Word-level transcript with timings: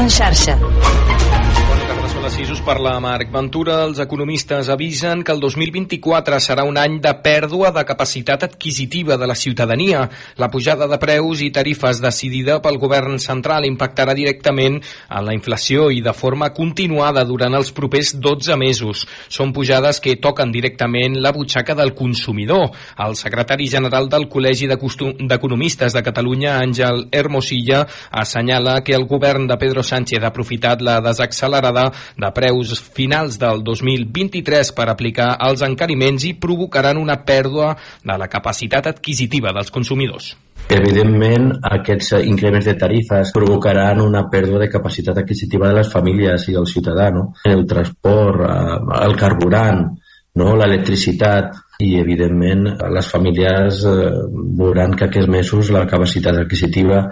En 0.00 0.08
xarxa. 0.08 0.69
Les 2.70 2.76
6 2.76 2.82
us 2.82 2.86
parla 2.86 3.00
Marc 3.00 3.32
Ventura. 3.32 3.84
Els 3.84 3.98
economistes 3.98 4.68
avisen 4.68 5.24
que 5.24 5.32
el 5.32 5.40
2024 5.40 6.36
serà 6.38 6.62
un 6.62 6.76
any 6.78 7.00
de 7.02 7.10
pèrdua 7.18 7.72
de 7.74 7.82
capacitat 7.84 8.44
adquisitiva 8.44 9.16
de 9.16 9.26
la 9.26 9.34
ciutadania. 9.34 10.08
La 10.36 10.48
pujada 10.50 10.86
de 10.86 10.98
preus 11.02 11.40
i 11.42 11.50
tarifes 11.50 11.98
decidida 12.00 12.60
pel 12.62 12.78
govern 12.78 13.18
central 13.18 13.66
impactarà 13.66 14.14
directament 14.14 14.78
en 14.78 15.24
la 15.26 15.34
inflació 15.34 15.88
i 15.90 15.98
de 16.00 16.12
forma 16.12 16.52
continuada 16.54 17.24
durant 17.24 17.56
els 17.58 17.72
propers 17.72 18.12
12 18.20 18.56
mesos. 18.56 19.02
Són 19.28 19.52
pujades 19.52 19.98
que 19.98 20.20
toquen 20.22 20.52
directament 20.52 21.18
la 21.18 21.32
butxaca 21.32 21.74
del 21.74 21.92
consumidor. 21.94 22.70
El 22.98 23.16
secretari 23.16 23.66
general 23.66 24.08
del 24.08 24.28
Col·legi 24.30 24.70
d'Economistes 24.70 25.92
de 25.92 26.04
Catalunya, 26.06 26.60
Àngel 26.62 27.08
Hermosilla, 27.10 27.86
assenyala 28.12 28.84
que 28.84 28.94
el 28.94 29.08
govern 29.10 29.48
de 29.48 29.58
Pedro 29.58 29.82
Sánchez 29.82 30.22
ha 30.22 30.30
aprofitat 30.30 30.80
la 30.82 31.00
desaccelerada 31.00 31.90
de 32.14 32.30
preus 32.30 32.59
finals 32.96 33.38
del 33.40 33.64
2023 33.64 34.74
per 34.76 34.86
aplicar 34.92 35.32
els 35.48 35.64
encariments 35.66 36.26
i 36.28 36.34
provocaran 36.36 37.00
una 37.00 37.16
pèrdua 37.24 37.72
de 38.04 38.18
la 38.20 38.28
capacitat 38.28 38.90
adquisitiva 38.92 39.54
dels 39.56 39.72
consumidors. 39.72 40.34
Evidentment, 40.70 41.48
aquests 41.66 42.12
increments 42.20 42.68
de 42.68 42.76
tarifes 42.78 43.32
provocaran 43.34 44.02
una 44.04 44.26
pèrdua 44.30 44.60
de 44.62 44.68
capacitat 44.70 45.18
adquisitiva 45.18 45.70
de 45.70 45.80
les 45.80 45.90
famílies 45.90 46.46
i 46.46 46.54
del 46.54 46.68
ciutadà, 46.70 47.08
no? 47.10 47.32
el 47.48 47.64
transport, 47.66 48.44
eh, 48.46 48.78
el 49.06 49.16
carburant, 49.18 49.82
no? 50.38 50.54
l'electricitat, 50.60 51.56
i 51.80 51.96
evidentment 51.98 52.66
les 52.94 53.08
famílies 53.08 53.82
eh, 53.88 53.96
veuran 54.60 54.94
que 54.94 55.08
aquests 55.08 55.32
mesos 55.32 55.72
la 55.74 55.86
capacitat 55.88 56.42
adquisitiva 56.44 57.06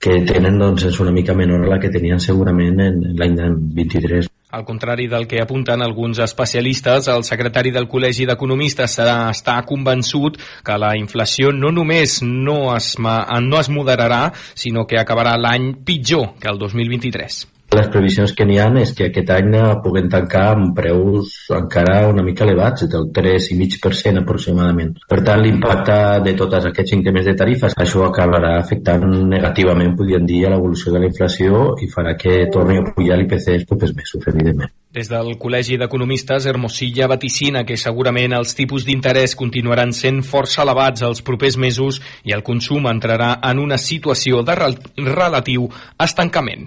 que 0.00 0.20
tenen 0.28 0.58
doncs, 0.60 0.86
és 0.88 1.00
una 1.02 1.12
mica 1.12 1.34
menor 1.36 1.66
a 1.66 1.74
la 1.74 1.78
que 1.80 1.90
tenien 1.92 2.20
segurament 2.22 2.78
en 2.80 3.00
l'any 3.20 3.36
23. 3.76 4.30
Al 4.50 4.64
contrari 4.64 5.06
del 5.06 5.28
que 5.30 5.40
apunten 5.40 5.82
alguns 5.82 6.18
especialistes, 6.18 7.06
el 7.08 7.22
secretari 7.22 7.70
del 7.70 7.86
Col·legi 7.90 8.26
d'Economistes 8.26 8.98
està 8.98 9.60
convençut 9.68 10.40
que 10.66 10.78
la 10.80 10.96
inflació 10.98 11.52
no 11.54 11.70
només 11.70 12.18
no 12.26 12.74
es, 12.74 12.96
no 12.98 13.60
es 13.60 13.70
moderarà, 13.70 14.24
sinó 14.58 14.88
que 14.90 14.98
acabarà 14.98 15.38
l'any 15.38 15.72
pitjor 15.86 16.34
que 16.42 16.50
el 16.50 16.58
2023. 16.58 17.59
Les 17.70 17.86
previsions 17.86 18.32
que 18.34 18.42
n'hi 18.42 18.56
ha 18.58 18.66
és 18.80 18.90
que 18.98 19.06
aquest 19.06 19.28
any 19.30 19.52
puguem 19.84 20.08
tancar 20.10 20.46
amb 20.56 20.72
preus 20.74 21.36
encara 21.54 22.08
una 22.10 22.24
mica 22.26 22.42
elevats, 22.42 22.88
del 22.90 23.06
3,5% 23.14 24.24
aproximadament. 24.24 24.96
Per 25.06 25.20
tant, 25.26 25.38
l'impacte 25.44 25.98
de 26.24 26.34
tots 26.38 26.66
aquests 26.66 26.96
increments 26.96 27.28
de 27.30 27.36
tarifes, 27.38 27.76
això 27.78 28.02
acabarà 28.08 28.56
afectant 28.58 29.06
negativament, 29.30 29.94
podríem 29.94 30.26
dir, 30.26 30.42
a 30.46 30.50
l'evolució 30.54 30.90
de 30.90 31.04
la 31.04 31.10
inflació 31.12 31.62
i 31.78 31.86
farà 31.94 32.16
que 32.18 32.48
torni 32.50 32.80
a 32.80 32.84
pujar 32.90 33.20
l'IPC 33.20 33.54
els 33.54 33.68
propers 33.70 33.94
mesos, 33.94 34.26
evidentment. 34.26 34.74
Des 34.90 35.06
del 35.06 35.36
Col·legi 35.38 35.78
d'Economistes, 35.78 36.48
Hermosilla 36.50 37.06
vaticina 37.06 37.62
que 37.62 37.78
segurament 37.78 38.34
els 38.34 38.56
tipus 38.58 38.82
d'interès 38.88 39.36
continuaran 39.38 39.94
sent 39.94 40.24
força 40.26 40.64
elevats 40.66 41.06
els 41.06 41.22
propers 41.22 41.54
mesos 41.54 42.02
i 42.26 42.34
el 42.34 42.42
consum 42.42 42.90
entrarà 42.90 43.36
en 43.52 43.62
una 43.62 43.78
situació 43.78 44.42
de 44.42 44.58
rel 44.58 44.74
relatiu 44.98 45.70
estancament. 46.02 46.66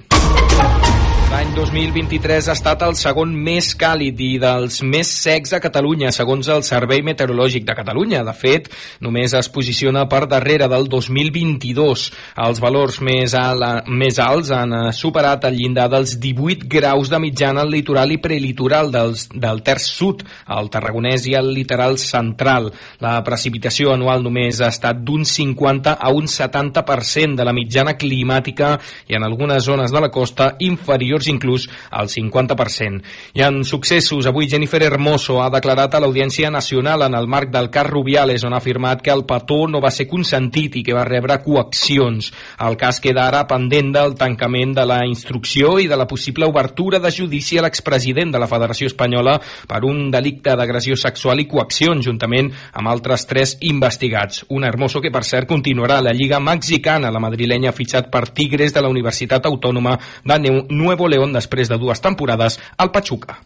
L'any 1.34 1.50
2023 1.56 2.46
ha 2.46 2.54
estat 2.54 2.84
el 2.86 2.94
segon 2.94 3.32
més 3.34 3.72
càlid 3.74 4.20
i 4.22 4.36
dels 4.38 4.76
més 4.86 5.10
secs 5.10 5.56
a 5.58 5.60
Catalunya, 5.64 6.12
segons 6.14 6.46
el 6.54 6.62
Servei 6.68 7.02
Meteorològic 7.02 7.64
de 7.66 7.74
Catalunya. 7.74 8.20
De 8.28 8.36
fet, 8.38 8.68
només 9.02 9.34
es 9.34 9.50
posiciona 9.50 10.04
per 10.12 10.28
darrere 10.30 10.68
del 10.70 10.86
2022. 10.92 12.04
Els 12.44 12.62
valors 12.62 13.00
més, 13.02 13.34
ala, 13.34 13.72
més 13.90 14.20
alts 14.22 14.52
han 14.54 14.76
eh, 14.78 14.82
superat 14.94 15.48
el 15.50 15.58
llindar 15.58 15.88
dels 15.96 16.14
18 16.22 16.68
graus 16.70 17.10
de 17.10 17.22
mitjana 17.24 17.66
al 17.66 17.74
litoral 17.74 18.14
i 18.14 18.20
prelitoral 18.22 18.94
dels, 18.94 19.26
del 19.34 19.64
terç 19.66 19.90
sud, 19.90 20.22
al 20.46 20.70
Tarragonès 20.70 21.26
i 21.32 21.34
al 21.40 21.50
litoral 21.58 21.98
central. 21.98 22.70
La 23.02 23.16
precipitació 23.26 23.96
anual 23.96 24.22
només 24.22 24.62
ha 24.62 24.70
estat 24.70 25.02
d'un 25.02 25.26
50 25.26 25.98
a 25.98 26.14
un 26.14 26.30
70% 26.30 27.42
de 27.42 27.50
la 27.50 27.58
mitjana 27.58 27.98
climàtica 27.98 28.76
i 29.10 29.18
en 29.18 29.26
algunes 29.26 29.66
zones 29.66 29.90
de 29.90 30.06
la 30.06 30.14
costa 30.14 30.54
inferiors 30.62 31.23
superiors 31.24 31.28
inclús 31.28 31.70
al 31.90 32.10
50%. 32.10 33.02
I 33.34 33.42
en 33.42 33.64
successos, 33.64 34.26
avui 34.26 34.48
Jennifer 34.50 34.82
Hermoso 34.84 35.42
ha 35.42 35.50
declarat 35.50 35.96
a 35.96 36.02
l'Audiència 36.02 36.52
Nacional 36.52 37.04
en 37.08 37.16
el 37.16 37.28
marc 37.28 37.52
del 37.52 37.70
cas 37.70 37.88
Rubiales 37.88 38.44
on 38.44 38.54
ha 38.54 38.58
afirmat 38.58 39.02
que 39.02 39.12
el 39.12 39.26
petó 39.26 39.68
no 39.68 39.82
va 39.82 39.92
ser 39.92 40.08
consentit 40.08 40.78
i 40.78 40.84
que 40.84 40.94
va 40.94 41.06
rebre 41.06 41.40
coaccions. 41.44 42.32
El 42.60 42.78
cas 42.78 43.00
queda 43.00 43.28
ara 43.28 43.46
pendent 43.48 43.92
del 43.94 44.16
tancament 44.16 44.76
de 44.76 44.86
la 44.86 45.02
instrucció 45.06 45.78
i 45.80 45.88
de 45.88 45.98
la 45.98 46.08
possible 46.08 46.46
obertura 46.46 47.00
de 47.00 47.12
judici 47.12 47.58
a 47.58 47.66
l'expresident 47.66 48.34
de 48.34 48.40
la 48.40 48.48
Federació 48.48 48.88
Espanyola 48.88 49.40
per 49.68 49.84
un 49.86 50.10
delicte 50.12 50.56
d'agressió 50.56 50.96
sexual 50.96 51.42
i 51.42 51.48
coaccions, 51.50 52.06
juntament 52.06 52.52
amb 52.74 52.90
altres 52.90 53.28
tres 53.28 53.58
investigats. 53.62 54.46
Un 54.50 54.64
Hermoso 54.64 55.02
que, 55.02 55.12
per 55.12 55.24
cert, 55.24 55.48
continuarà 55.48 56.00
a 56.00 56.08
la 56.08 56.14
Lliga 56.14 56.40
Mexicana. 56.40 57.12
La 57.12 57.22
madrilenya 57.22 57.74
fitxat 57.76 58.10
per 58.12 58.30
Tigres 58.34 58.74
de 58.74 58.82
la 58.82 58.90
Universitat 58.90 59.46
Autònoma 59.46 59.98
de 60.24 60.40
Nuevo 60.70 61.08
León 61.14 61.34
després 61.36 61.70
de 61.72 61.78
dues 61.82 62.02
temporades 62.02 62.60
al 62.78 62.92
Pachuca. 62.92 63.40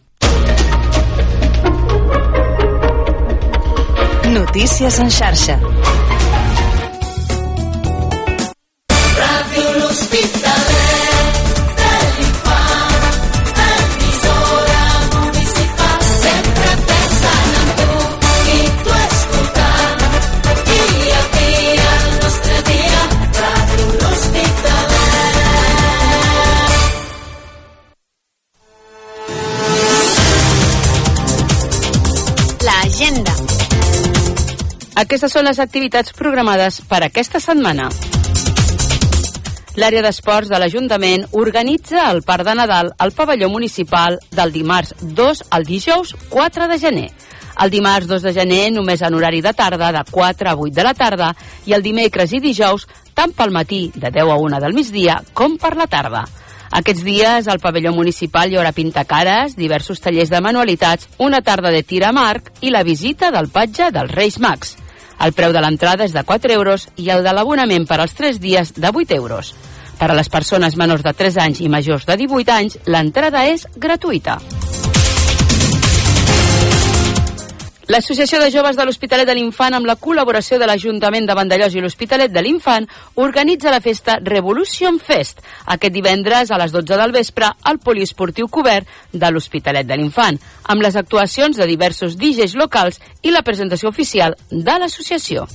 Notícies 4.31 4.99
en 4.99 5.09
xarxa. 5.11 5.59
Ràdio 9.17 9.71
L'Hospitalet 9.79 10.76
Aquestes 34.97 35.29
són 35.29 35.45
les 35.45 35.59
activitats 35.61 36.09
programades 36.17 36.79
per 36.89 37.03
aquesta 37.05 37.37
setmana. 37.37 37.91
L'àrea 39.77 40.01
d'esports 40.01 40.49
de 40.49 40.57
l'Ajuntament 40.57 41.27
organitza 41.37 42.07
el 42.09 42.23
Parc 42.25 42.47
de 42.47 42.55
Nadal 42.57 42.89
al 42.97 43.13
pavelló 43.13 43.45
municipal 43.53 44.17
del 44.33 44.55
dimarts 44.55 44.95
2 45.19 45.43
al 45.53 45.67
dijous 45.69 46.15
4 46.31 46.65
de 46.71 46.79
gener. 46.81 47.11
El 47.61 47.69
dimarts 47.69 48.09
2 48.09 48.25
de 48.25 48.33
gener 48.39 48.63
només 48.73 49.03
en 49.05 49.13
horari 49.13 49.43
de 49.45 49.53
tarda 49.53 49.91
de 49.93 50.01
4 50.09 50.49
a 50.49 50.55
8 50.55 50.73
de 50.79 50.87
la 50.87 50.95
tarda 50.97 51.29
i 51.69 51.77
el 51.77 51.85
dimecres 51.85 52.33
i 52.33 52.41
dijous 52.41 52.87
tant 53.13 53.37
pel 53.37 53.53
matí 53.53 53.91
de 53.93 54.09
10 54.09 54.33
a 54.33 54.39
1 54.47 54.63
del 54.65 54.73
migdia 54.73 55.19
com 55.37 55.59
per 55.61 55.75
la 55.77 55.85
tarda. 55.85 56.25
Aquests 56.81 57.05
dies 57.05 57.47
al 57.47 57.61
pavelló 57.61 57.93
municipal 57.93 58.49
hi 58.49 58.57
haurà 58.57 58.73
pintacares, 58.73 59.53
diversos 59.61 60.01
tallers 60.01 60.33
de 60.33 60.41
manualitats, 60.41 61.05
una 61.21 61.45
tarda 61.45 61.69
de 61.69 61.85
tir 61.85 62.01
amb 62.09 62.25
arc 62.25 62.49
i 62.65 62.73
la 62.73 62.81
visita 62.81 63.29
del 63.29 63.53
patge 63.53 63.93
dels 63.93 64.17
Reis 64.17 64.41
Mags. 64.41 64.75
El 65.23 65.33
preu 65.33 65.53
de 65.53 65.61
l'entrada 65.63 66.05
és 66.05 66.13
de 66.13 66.23
4 66.23 66.53
euros 66.53 66.87
i 66.95 67.09
el 67.13 67.23
de 67.25 67.33
l'abonament 67.33 67.87
per 67.89 67.99
als 68.01 68.13
3 68.17 68.39
dies 68.41 68.73
de 68.77 68.91
8 68.93 69.17
euros. 69.17 69.53
Per 69.97 70.11
a 70.11 70.17
les 70.17 70.29
persones 70.29 70.77
menors 70.77 71.03
de 71.03 71.13
3 71.13 71.41
anys 71.41 71.61
i 71.61 71.69
majors 71.73 72.05
de 72.05 72.17
18 72.17 72.53
anys, 72.53 72.77
l'entrada 72.85 73.47
és 73.49 73.65
gratuïta. 73.75 74.37
L'Associació 77.87 78.41
de 78.41 78.49
Joves 78.51 78.75
de 78.75 78.83
l'Hospitalet 78.83 79.29
de 79.29 79.33
l'Infant, 79.37 79.71
amb 79.77 79.87
la 79.87 79.95
col·laboració 79.95 80.57
de 80.59 80.67
l'Ajuntament 80.67 81.23
de 81.29 81.37
Vandellós 81.37 81.77
i 81.77 81.79
l'Hospitalet 81.79 82.33
de 82.35 82.43
l'Infant, 82.43 82.83
organitza 83.23 83.71
la 83.71 83.79
festa 83.79 84.17
Revolution 84.27 84.99
Fest 84.99 85.39
aquest 85.71 85.95
divendres 85.95 86.51
a 86.51 86.59
les 86.59 86.75
12 86.75 86.99
del 86.99 87.15
vespre 87.15 87.53
al 87.63 87.79
poliesportiu 87.79 88.51
cobert 88.51 88.91
de 89.13 89.31
l'Hospitalet 89.31 89.87
de 89.87 89.95
l'Infant, 89.95 90.35
amb 90.67 90.83
les 90.83 90.99
actuacions 90.99 91.55
de 91.55 91.71
diversos 91.71 92.19
DJs 92.19 92.59
locals 92.59 92.99
i 93.23 93.31
la 93.31 93.45
presentació 93.47 93.87
oficial 93.95 94.35
de 94.51 94.79
l'associació. 94.83 95.47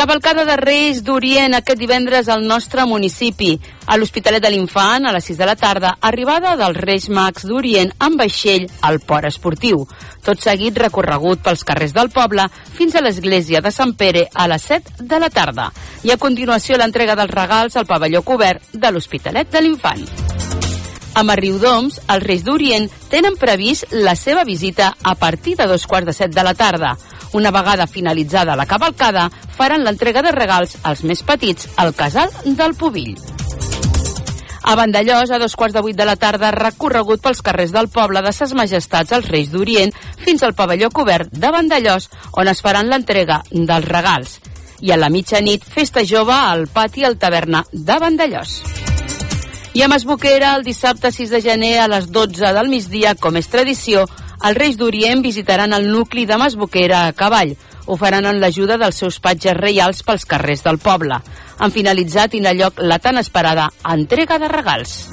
Cavalcada 0.00 0.46
de 0.48 0.54
Reis 0.56 1.02
d'Orient 1.04 1.52
aquest 1.58 1.76
divendres 1.76 2.30
al 2.32 2.46
nostre 2.48 2.86
municipi. 2.88 3.50
A 3.84 3.98
l'Hospitalet 4.00 4.40
de 4.40 4.48
l'Infant, 4.48 5.04
a 5.04 5.12
les 5.12 5.26
6 5.28 5.36
de 5.36 5.48
la 5.50 5.56
tarda, 5.60 5.90
arribada 6.00 6.54
dels 6.56 6.78
Reis 6.80 7.10
Mags 7.12 7.44
d'Orient 7.44 7.92
amb 8.06 8.16
vaixell 8.16 8.64
al 8.80 9.02
port 9.04 9.28
esportiu. 9.28 9.82
Tot 10.24 10.40
seguit 10.40 10.80
recorregut 10.80 11.44
pels 11.44 11.66
carrers 11.68 11.92
del 11.92 12.08
poble 12.16 12.48
fins 12.78 12.96
a 12.96 13.04
l'església 13.04 13.60
de 13.60 13.74
Sant 13.76 13.92
Pere 13.92 14.24
a 14.32 14.48
les 14.48 14.64
7 14.72 15.04
de 15.04 15.20
la 15.20 15.28
tarda. 15.28 15.68
I 16.08 16.16
a 16.16 16.20
continuació 16.24 16.80
l'entrega 16.80 17.18
dels 17.20 17.36
regals 17.36 17.76
al 17.76 17.84
pavelló 17.84 18.24
cobert 18.24 18.72
de 18.72 18.96
l'Hospitalet 18.96 19.52
de 19.52 19.66
l'Infant. 19.66 20.08
A 21.12 21.26
Riudoms, 21.36 22.00
els 22.08 22.24
Reis 22.24 22.48
d'Orient 22.48 22.88
tenen 23.12 23.36
previst 23.36 23.92
la 23.92 24.16
seva 24.16 24.48
visita 24.48 24.94
a 25.02 25.14
partir 25.14 25.58
de 25.60 25.68
dos 25.68 25.84
quarts 25.84 26.08
de 26.08 26.16
set 26.16 26.32
de 26.32 26.46
la 26.46 26.56
tarda 26.56 26.96
Una 27.32 27.52
vegada 27.54 27.86
finalitzada 27.86 28.56
la 28.58 28.66
cavalcada, 28.66 29.28
faran 29.56 29.84
l'entrega 29.86 30.22
de 30.22 30.32
regals 30.34 30.76
als 30.82 31.04
més 31.06 31.22
petits 31.22 31.68
al 31.76 31.94
casal 31.94 32.32
del 32.44 32.74
Pubill. 32.74 33.14
A 34.62 34.74
Vandellós, 34.76 35.30
a 35.30 35.38
dos 35.40 35.56
quarts 35.56 35.74
de 35.74 35.80
vuit 35.80 35.96
de 35.96 36.04
la 36.04 36.16
tarda, 36.20 36.50
recorregut 36.52 37.22
pels 37.24 37.40
carrers 37.42 37.72
del 37.72 37.88
poble 37.88 38.20
de 38.22 38.32
Ses 38.34 38.52
Majestats 38.54 39.14
als 39.16 39.30
Reis 39.30 39.48
d'Orient 39.50 39.94
fins 40.20 40.44
al 40.44 40.54
pavelló 40.54 40.90
cobert 40.94 41.32
de 41.32 41.50
Vandellós, 41.50 42.10
on 42.36 42.50
es 42.50 42.60
faran 42.62 42.90
l'entrega 42.90 43.40
dels 43.50 43.88
regals. 43.88 44.38
I 44.80 44.92
a 44.92 44.98
la 45.00 45.10
mitjanit, 45.10 45.64
festa 45.64 46.04
jove 46.06 46.34
al 46.34 46.66
pati 46.68 47.04
al 47.04 47.18
taverna 47.18 47.64
de 47.72 47.98
Vandellós. 47.98 48.60
I 49.72 49.82
a 49.82 49.88
Masboquera, 49.88 50.54
el 50.56 50.64
dissabte 50.64 51.12
6 51.12 51.30
de 51.30 51.40
gener 51.40 51.76
a 51.80 51.88
les 51.88 52.10
12 52.10 52.52
del 52.54 52.68
migdia, 52.68 53.14
com 53.14 53.36
és 53.38 53.48
tradició, 53.48 54.06
els 54.40 54.56
Reis 54.56 54.78
d'Orient 54.80 55.20
visitaran 55.20 55.74
el 55.76 55.90
nucli 55.92 56.24
de 56.26 56.38
Masboquera 56.40 57.06
a 57.06 57.12
cavall. 57.12 57.56
Ho 57.86 57.96
faran 58.00 58.24
en 58.30 58.40
l'ajuda 58.40 58.78
dels 58.80 58.96
seus 59.02 59.18
patges 59.20 59.56
reials 59.56 60.02
pels 60.06 60.24
carrers 60.24 60.64
del 60.64 60.78
poble. 60.78 61.18
Han 61.58 61.74
finalitzat 61.74 62.34
i 62.34 62.40
lloc 62.40 62.80
la 62.80 62.98
tan 62.98 63.18
esperada 63.18 63.68
entrega 63.84 64.38
de 64.38 64.48
regals. 64.48 65.08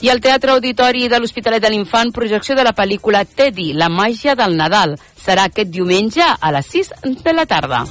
I 0.00 0.10
al 0.10 0.20
Teatre 0.20 0.52
Auditori 0.52 1.08
de 1.08 1.18
l'Hospitalet 1.18 1.62
de 1.62 1.70
l'Infant, 1.70 2.12
projecció 2.12 2.54
de 2.54 2.62
la 2.62 2.74
pel·lícula 2.74 3.24
Teddy, 3.24 3.72
la 3.72 3.88
màgia 3.88 4.34
del 4.34 4.56
Nadal. 4.56 4.94
Serà 5.18 5.48
aquest 5.50 5.70
diumenge 5.70 6.22
a 6.22 6.52
les 6.54 6.66
6 6.66 6.94
de 7.22 7.34
la 7.34 7.46
tarda. 7.46 7.84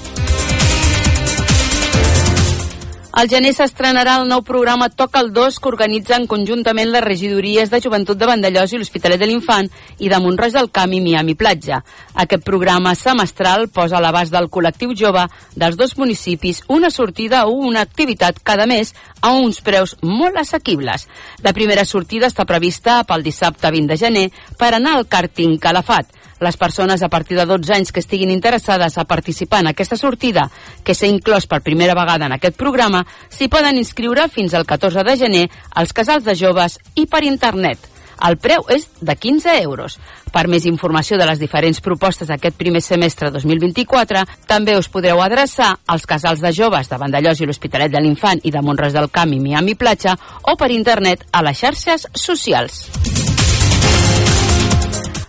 Al 3.18 3.32
gener 3.32 3.50
s'estrenarà 3.58 4.20
el 4.22 4.28
nou 4.30 4.44
programa 4.46 4.92
Toca 4.94 5.24
el 5.24 5.32
2 5.34 5.56
que 5.58 5.70
organitzen 5.72 6.28
conjuntament 6.30 6.92
les 6.94 7.02
regidories 7.02 7.72
de 7.72 7.80
Joventut 7.82 8.20
de 8.20 8.28
Vandellós 8.30 8.76
i 8.76 8.78
l'Hospitalet 8.78 9.18
de 9.18 9.26
l'Infant 9.26 9.72
i 10.06 10.12
de 10.12 10.20
Montroig 10.22 10.54
del 10.54 10.70
Camp 10.70 10.94
i 10.94 11.00
Miami 11.02 11.34
Platja. 11.34 11.80
Aquest 12.14 12.46
programa 12.46 12.94
semestral 12.94 13.72
posa 13.74 13.98
a 13.98 14.04
l'abast 14.06 14.36
del 14.36 14.52
col·lectiu 14.54 14.94
jove 14.94 15.24
dels 15.56 15.80
dos 15.80 15.98
municipis 15.98 16.62
una 16.78 16.92
sortida 16.94 17.48
o 17.48 17.56
una 17.72 17.82
activitat 17.82 18.38
cada 18.44 18.70
mes 18.70 18.94
a 19.26 19.34
uns 19.34 19.64
preus 19.66 19.96
molt 20.04 20.38
assequibles. 20.38 21.08
La 21.42 21.56
primera 21.58 21.90
sortida 21.90 22.30
està 22.30 22.46
prevista 22.46 23.00
pel 23.02 23.26
dissabte 23.26 23.74
20 23.74 23.96
de 23.96 23.98
gener 23.98 24.26
per 24.62 24.76
anar 24.78 24.94
al 24.94 25.10
càrting 25.10 25.58
Calafat. 25.58 26.14
Les 26.40 26.58
persones 26.58 27.02
a 27.02 27.10
partir 27.10 27.38
de 27.38 27.46
12 27.46 27.74
anys 27.74 27.92
que 27.92 28.00
estiguin 28.04 28.32
interessades 28.32 28.98
a 28.98 29.06
participar 29.10 29.62
en 29.64 29.72
aquesta 29.74 29.98
sortida, 29.98 30.50
que 30.84 30.96
s'ha 30.96 31.10
inclòs 31.10 31.48
per 31.50 31.64
primera 31.66 31.98
vegada 31.98 32.28
en 32.30 32.38
aquest 32.38 32.58
programa, 32.58 33.06
s'hi 33.30 33.50
poden 33.50 33.78
inscriure 33.78 34.30
fins 34.30 34.54
al 34.54 34.66
14 34.66 35.04
de 35.04 35.18
gener 35.18 35.46
als 35.74 35.94
casals 35.94 36.24
de 36.24 36.36
joves 36.36 36.80
i 36.96 37.08
per 37.08 37.24
internet. 37.26 37.94
El 38.18 38.38
preu 38.42 38.66
és 38.74 38.88
de 39.00 39.14
15 39.16 39.60
euros. 39.62 40.00
Per 40.34 40.48
més 40.50 40.66
informació 40.66 41.20
de 41.22 41.28
les 41.30 41.40
diferents 41.40 41.80
propostes 41.86 42.30
d'aquest 42.32 42.58
primer 42.58 42.82
semestre 42.82 43.30
2024, 43.32 44.26
també 44.50 44.78
us 44.78 44.90
podreu 44.90 45.22
adreçar 45.22 45.76
als 45.86 46.10
casals 46.10 46.42
de 46.42 46.52
joves 46.52 46.90
de 46.90 46.98
Vandellós 46.98 47.42
i 47.42 47.50
l'Hospitalet 47.50 47.94
de 47.94 48.02
l'Infant 48.02 48.42
i 48.44 48.54
de 48.54 48.62
Montres 48.66 48.98
del 48.98 49.12
Camp 49.14 49.34
i 49.34 49.42
Miami 49.42 49.78
Platja 49.78 50.18
o 50.44 50.58
per 50.58 50.74
internet 50.74 51.28
a 51.32 51.46
les 51.46 51.62
xarxes 51.62 52.10
socials. 52.14 52.88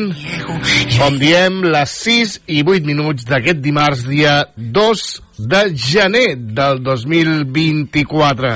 com 0.95 1.19
diem, 1.21 1.61
les 1.75 1.97
6 2.07 2.37
i 2.55 2.63
8 2.63 2.87
minuts 2.87 3.27
d'aquest 3.29 3.61
dimarts, 3.61 4.07
dia 4.07 4.39
2 4.55 5.05
de 5.47 5.75
gener 5.75 6.35
del 6.37 6.83
2024. 6.83 8.51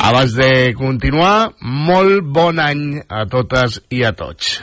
Abans 0.00 0.34
de 0.34 0.74
continuar, 0.78 1.52
molt 1.60 2.26
bon 2.34 2.58
any 2.62 3.02
a 3.08 3.24
totes 3.30 3.80
i 3.90 4.04
a 4.04 4.12
tots. 4.16 4.58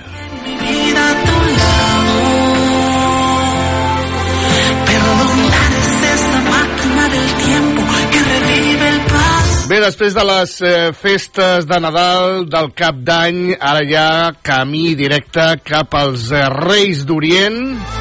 Bé, 9.72 9.78
després 9.80 10.12
de 10.12 10.24
les 10.28 10.54
eh, 10.68 10.92
festes 10.92 11.64
de 11.70 11.78
Nadal, 11.80 12.44
del 12.52 12.74
Cap 12.76 13.00
d'Any, 13.08 13.54
ara 13.56 13.86
ja 13.88 14.06
camí 14.44 14.98
directe 15.00 15.48
cap 15.64 15.96
als 15.96 16.28
eh, 16.36 16.44
Reis 16.52 17.06
d'Orient. 17.08 18.01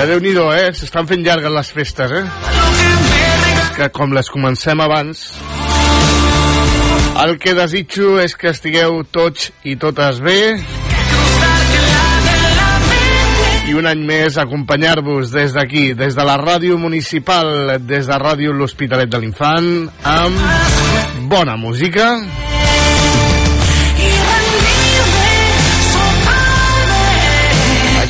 Ja 0.00 0.06
déu 0.08 0.16
nhi 0.24 0.30
eh? 0.32 0.70
S'estan 0.72 1.04
fent 1.04 1.20
llargues 1.20 1.52
les 1.52 1.70
festes, 1.76 2.08
eh? 2.08 2.22
Que 3.76 3.90
com 3.92 4.14
les 4.16 4.30
comencem 4.32 4.80
abans... 4.80 5.26
El 7.20 7.34
que 7.36 7.52
desitjo 7.52 8.14
és 8.22 8.32
que 8.32 8.48
estigueu 8.48 9.02
tots 9.12 9.50
i 9.68 9.74
totes 9.76 10.22
bé 10.24 10.38
i 13.68 13.76
un 13.76 13.84
any 13.90 14.00
més 14.08 14.38
acompanyar-vos 14.40 15.34
des 15.36 15.52
d'aquí, 15.52 15.90
des 15.92 16.16
de 16.16 16.24
la 16.24 16.38
ràdio 16.40 16.78
municipal, 16.80 17.76
des 17.84 18.08
de 18.08 18.22
ràdio 18.24 18.56
L'Hospitalet 18.56 19.12
de 19.12 19.20
l'Infant, 19.20 19.68
amb 20.16 21.28
bona 21.28 21.60
música. 21.60 22.14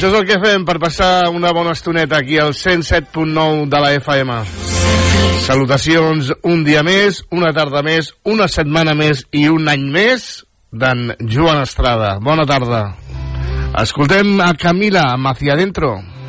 Això 0.01 0.09
és 0.09 0.17
el 0.17 0.25
que 0.25 0.37
fem 0.41 0.63
per 0.65 0.79
passar 0.81 1.29
una 1.29 1.51
bona 1.53 1.75
estoneta 1.77 2.17
aquí 2.17 2.39
al 2.41 2.55
107.9 2.57 3.67
de 3.69 3.81
la 3.85 3.91
FM. 3.99 4.37
Salutacions 5.45 6.31
un 6.49 6.63
dia 6.65 6.81
més, 6.81 7.19
una 7.29 7.51
tarda 7.53 7.83
més, 7.85 8.09
una 8.25 8.47
setmana 8.49 8.95
més 8.97 9.27
i 9.37 9.43
un 9.53 9.69
any 9.69 9.85
més 9.93 10.47
d'en 10.73 11.11
Joan 11.21 11.61
Estrada. 11.67 12.15
Bona 12.17 12.49
tarda. 12.49 12.81
Escoltem 13.83 14.41
a 14.41 14.55
Camila 14.57 15.05
amb 15.19 15.35
Hacia 15.35 15.53
Adentro. 15.53 15.99
Fue 16.01 16.20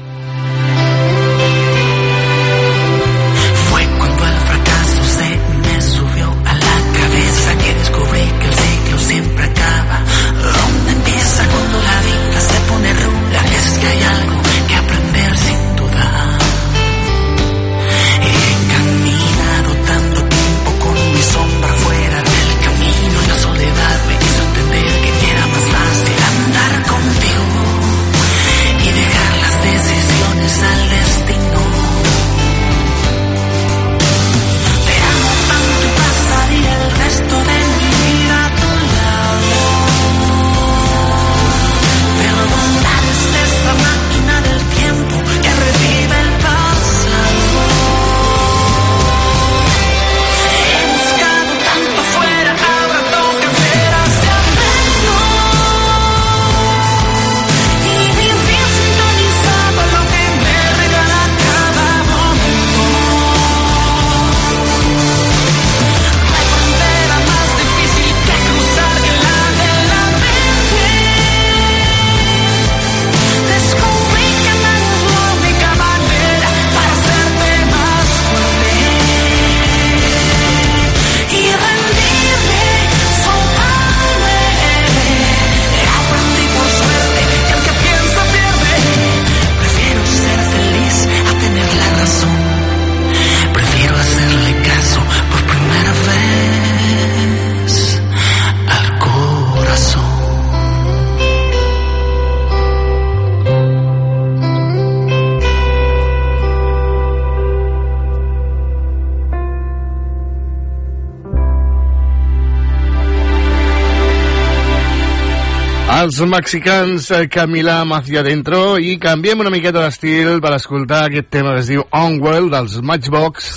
els 116.11 116.19
mexicans 116.27 117.05
eh, 117.15 117.27
Camila 117.31 117.77
Macia 117.87 118.19
Dentro 118.25 118.75
i 118.83 118.97
canviem 118.99 119.45
una 119.45 119.51
miqueta 119.53 119.85
d'estil 119.85 120.41
per 120.43 120.51
escoltar 120.57 121.05
aquest 121.05 121.29
tema 121.31 121.53
que 121.55 121.61
es 121.63 121.71
diu 121.71 121.85
Onwell 121.95 122.49
dels 122.51 122.75
Matchbox 122.83 123.47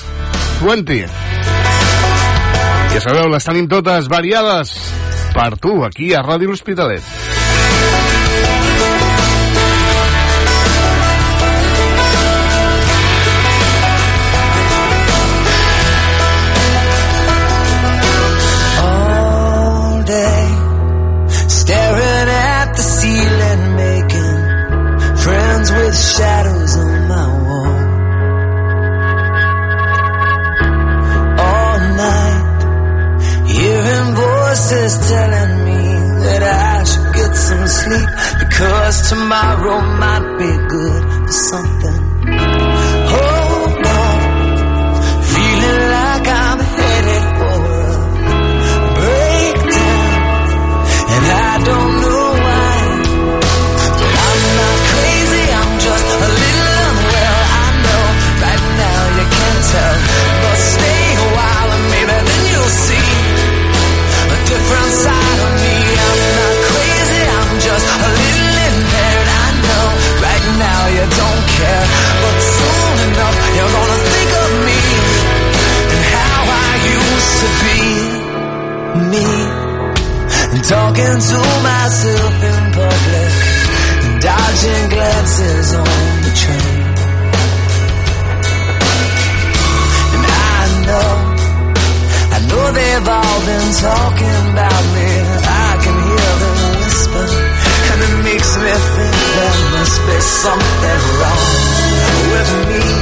20. 0.62 1.00
Ja 2.94 3.02
sabeu, 3.02 3.26
les 3.32 3.50
tenim 3.50 3.66
totes 3.66 4.06
variades 4.12 4.76
per 5.34 5.56
tu, 5.58 5.80
aquí 5.82 6.14
a 6.14 6.22
Ràdio 6.22 6.52
L'Hospitalet. 6.52 7.33
voices 34.64 35.10
telling 35.10 35.64
me 35.64 35.82
that 36.24 36.42
I 36.42 36.84
should 36.84 37.14
get 37.14 37.36
some 37.36 37.66
sleep 37.66 38.08
because 38.38 39.08
tomorrow 39.10 39.80
might 39.98 40.38
be 40.38 40.68
good 40.68 41.02
for 41.26 41.32
something. 41.32 42.03
something 100.44 101.00
wrong 101.20 101.40
with 102.30 102.68
me. 102.68 102.93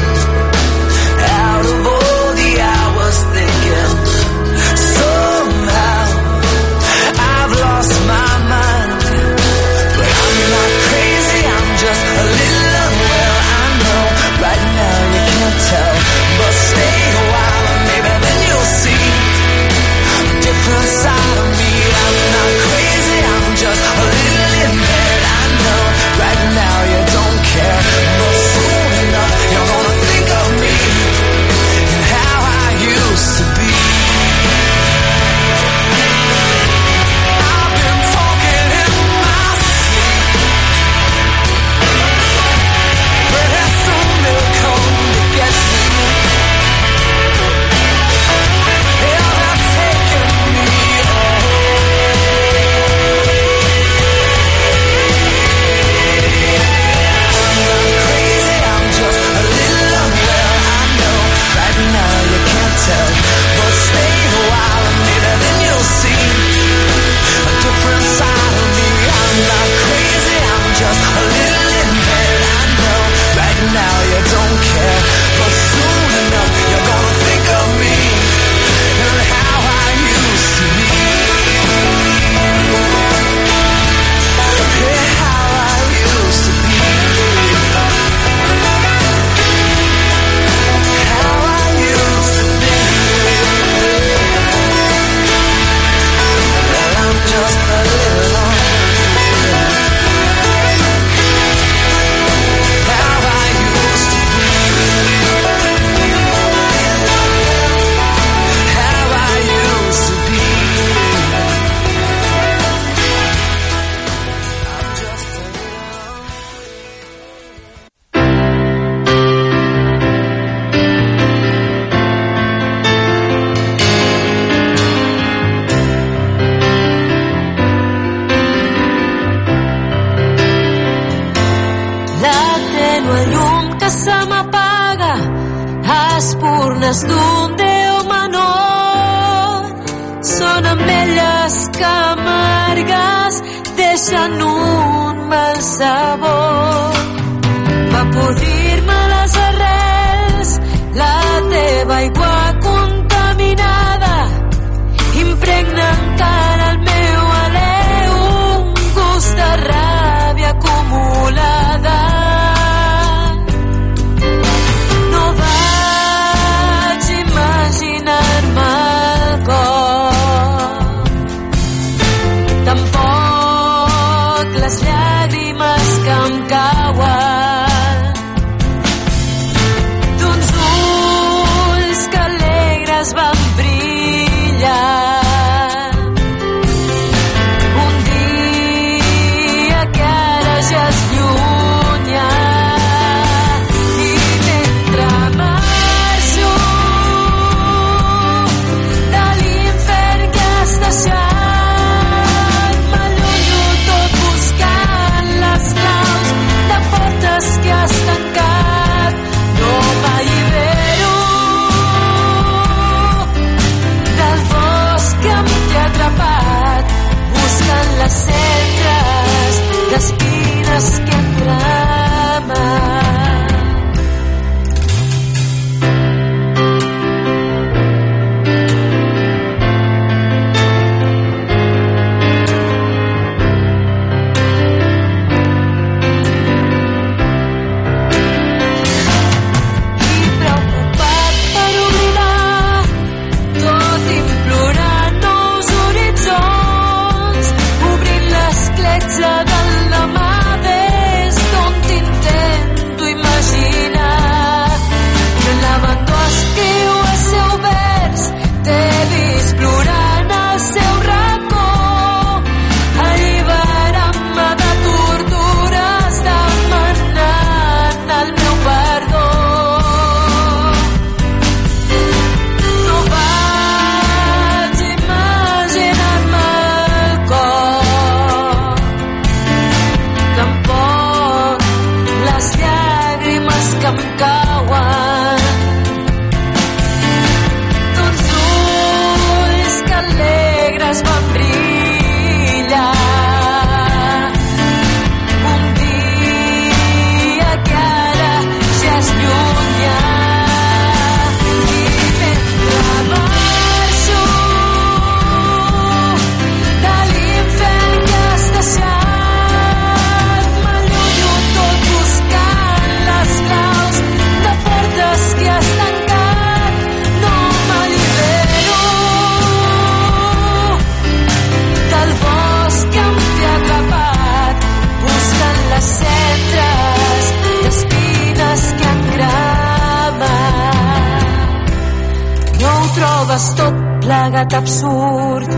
Plegat 334.23 334.55
absurd. 334.55 335.49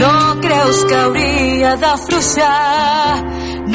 No 0.00 0.40
creus 0.40 0.78
que 0.88 0.94
hauria 0.94 1.76
d'afluixar 1.76 3.22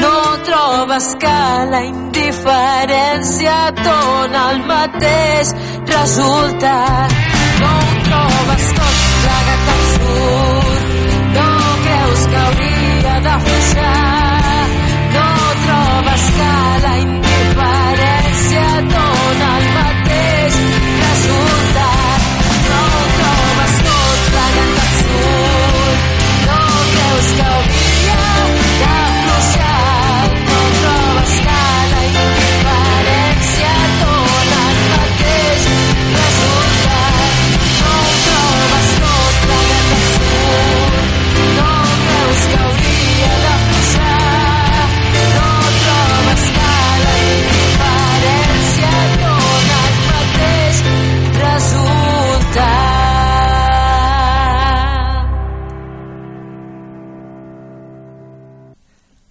no 0.02 0.16
trobes 0.48 1.06
que 1.22 1.38
la 1.72 1.80
indiferència 1.88 3.56
dona 3.80 4.42
el 4.52 4.60
mateix 4.70 5.50
resultat. 5.94 7.16
No 7.62 7.72
ho 7.74 7.96
trobes 8.08 8.66
tot 8.78 9.00
plegat 9.24 9.72
absurd. 9.76 10.84
No 11.38 11.50
creus 11.86 12.26
que 12.30 12.42
hauria 12.44 13.16
d'afluixar 13.26 14.68
no 15.16 15.30
trobes 15.64 16.28
que 16.38 16.52
la 16.86 16.94
indiferència 17.06 18.68
dona 18.94 19.50
el 19.56 19.66
mateix 19.78 19.99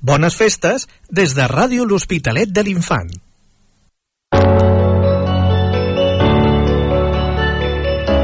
Bones 0.10 0.34
festes 0.34 0.88
des 1.13 1.36
de 1.38 1.45
Ràdio 1.45 1.84
L'Hospitalet 1.86 2.50
de 2.50 2.63
l'Infant. 2.65 3.10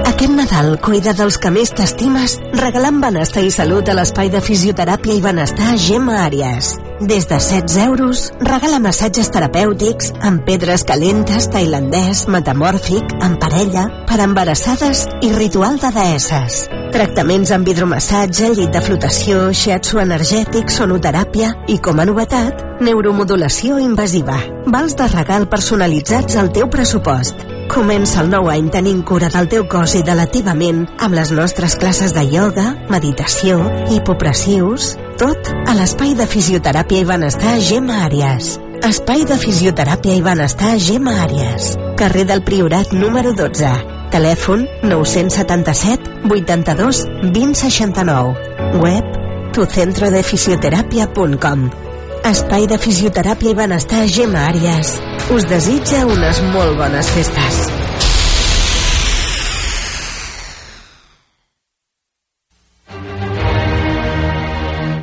Aquest 0.09 0.31
Nadal 0.33 0.79
cuida 0.81 1.13
dels 1.13 1.37
que 1.37 1.51
més 1.53 1.69
t'estimes 1.77 2.39
regalant 2.57 2.97
benestar 3.03 3.43
i 3.45 3.51
salut 3.53 3.91
a 3.91 3.95
l'espai 3.99 4.31
de 4.33 4.41
fisioteràpia 4.41 5.19
i 5.19 5.21
benestar 5.27 5.75
Gemma 5.83 6.23
Àries. 6.23 6.71
Des 7.11 7.29
de 7.29 7.37
16 7.49 7.77
euros, 7.83 8.23
regala 8.49 8.79
massatges 8.81 9.29
terapèutics 9.35 10.09
amb 10.25 10.41
pedres 10.47 10.87
calentes, 10.89 11.51
tailandès, 11.53 12.25
metamòrfic, 12.33 13.13
en 13.21 13.37
parella, 13.37 13.85
per 14.09 14.23
embarassades 14.25 15.05
i 15.21 15.29
ritual 15.37 15.77
de 15.85 15.93
deesses. 15.99 16.63
Tractaments 16.93 17.51
amb 17.55 17.67
hidromassatge, 17.67 18.51
llit 18.55 18.71
de 18.73 18.81
flotació, 18.83 19.49
shiatsu 19.55 19.99
energètic, 20.03 20.69
sonoteràpia 20.71 21.51
i, 21.71 21.79
com 21.83 21.99
a 21.99 22.05
novetat, 22.07 22.61
neuromodulació 22.85 23.79
invasiva. 23.81 24.37
Vals 24.71 24.95
de 24.99 25.07
regal 25.11 25.47
personalitzats 25.51 26.37
al 26.39 26.51
teu 26.55 26.69
pressupost. 26.71 27.41
Comença 27.71 28.21
el 28.21 28.29
nou 28.29 28.49
any 28.51 28.67
tenint 28.73 29.01
cura 29.07 29.31
del 29.33 29.49
teu 29.49 29.65
cos 29.69 29.95
i 29.97 30.03
de 30.05 30.13
la 30.17 30.27
teva 30.29 30.53
ment 30.57 30.83
amb 31.01 31.17
les 31.17 31.31
nostres 31.33 31.75
classes 31.81 32.13
de 32.13 32.21
ioga, 32.29 32.67
meditació, 32.93 33.57
hipopressius, 33.89 34.93
tot 35.17 35.49
a 35.65 35.73
l'espai 35.77 36.13
de 36.19 36.29
fisioteràpia 36.29 37.01
i 37.01 37.09
benestar 37.09 37.57
Gemma 37.63 38.03
Àries. 38.05 38.55
Espai 38.85 39.25
de 39.25 39.39
fisioteràpia 39.41 40.19
i 40.19 40.21
benestar 40.21 40.75
Gemma 40.77 41.17
Àries. 41.25 41.73
Carrer 41.97 42.27
del 42.29 42.43
Priorat 42.45 42.93
número 42.93 43.33
12. 43.33 43.73
Telèfon 44.11 44.67
977 44.83 46.27
82 46.29 47.05
2069. 47.31 48.35
Web 48.83 49.05
tucentrodefisioterapia.com 49.55 51.85
Espai 52.25 52.63
de 52.65 52.79
fisioteràpia 52.81 53.51
i 53.53 53.57
benestar 53.57 54.07
Gemma 54.09 54.47
Àries. 54.49 54.95
Us 55.29 55.45
desitja 55.45 56.07
unes 56.09 56.39
molt 56.55 56.73
bones 56.79 57.11
festes. 57.13 57.59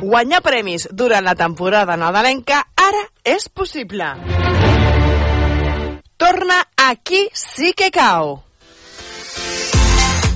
Guanyar 0.03 0.43
premis 0.43 0.89
durant 0.91 1.23
la 1.23 1.37
temporada 1.39 1.95
nadalenca 1.97 2.59
ara 2.75 3.07
és 3.23 3.47
possible. 3.47 4.11
Torna 6.19 6.59
aquí 6.91 7.29
sí 7.31 7.71
que 7.71 7.87
cau. 7.89 8.41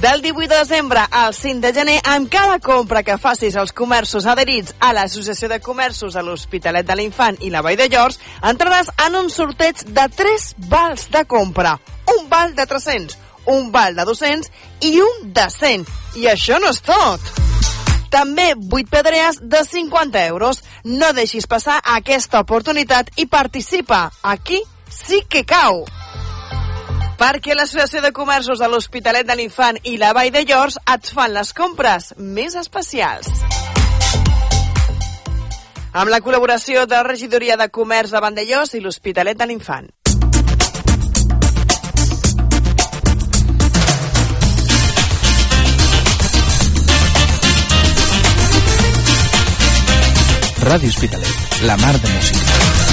Del 0.02 0.22
18 0.22 0.48
de 0.48 0.58
desembre 0.60 1.00
al 1.10 1.34
5 1.34 1.60
de 1.60 1.74
gener, 1.74 2.02
amb 2.06 2.30
cada 2.30 2.60
compra 2.60 3.02
que 3.02 3.16
facis 3.18 3.56
als 3.58 3.72
comerços 3.74 4.28
adherits 4.30 4.76
a 4.78 4.92
l'Associació 4.94 5.50
de 5.50 5.58
Comerços 5.60 6.14
de 6.14 6.22
l'Hospitalet 6.22 6.86
de 6.86 6.98
l'Infant 7.00 7.40
i 7.42 7.50
la 7.50 7.64
Vall 7.66 7.80
de 7.80 7.88
Llors, 7.90 8.20
entraràs 8.46 8.92
en 9.08 9.18
un 9.18 9.32
sorteig 9.34 9.82
de 9.98 10.06
3 10.20 10.46
vals 10.70 11.08
de 11.10 11.26
compra. 11.26 11.80
Un 12.14 12.30
val 12.30 12.54
de 12.54 12.68
300, 12.70 13.18
un 13.58 13.72
val 13.74 13.98
de 13.98 14.06
200 14.06 14.52
i 14.86 15.00
un 15.02 15.34
de 15.34 15.50
100. 15.50 15.90
I 16.22 16.30
això 16.30 16.62
no 16.62 16.70
és 16.70 16.84
tot! 16.86 17.34
També 18.14 18.52
8 18.54 18.94
pedrees 18.94 19.42
de 19.42 19.66
50 19.66 20.28
euros. 20.28 20.62
No 20.86 21.10
deixis 21.18 21.50
passar 21.50 21.82
aquesta 21.98 22.46
oportunitat 22.46 23.10
i 23.18 23.26
participa. 23.26 24.12
Aquí 24.22 24.62
sí 24.94 25.26
que 25.28 25.42
cau. 25.44 25.88
Perquè 27.18 27.56
l'Associació 27.58 28.04
de 28.06 28.14
Comerços 28.14 28.62
de 28.62 28.70
l'Hospitalet 28.70 29.26
de 29.26 29.36
l'Infant 29.40 29.82
i 29.90 29.98
la 29.98 30.14
Vall 30.14 30.30
de 30.34 30.46
Llors 30.46 30.78
et 30.86 31.10
fan 31.10 31.34
les 31.34 31.54
compres 31.58 32.14
més 32.18 32.56
especials. 32.56 33.32
amb 35.98 36.12
la 36.14 36.20
col·laboració 36.22 36.86
de 36.86 36.98
Regidoria 37.08 37.56
de 37.58 37.70
Comerç 37.74 38.12
de 38.14 38.20
Vandellós 38.22 38.76
i 38.78 38.82
l'Hospitalet 38.84 39.40
de 39.40 39.48
l'Infant. 39.50 39.88
Ràdio 50.68 50.90
Hospitalet, 50.94 51.64
la 51.64 51.78
mar 51.82 51.96
de 51.98 52.14
música. 52.14 52.87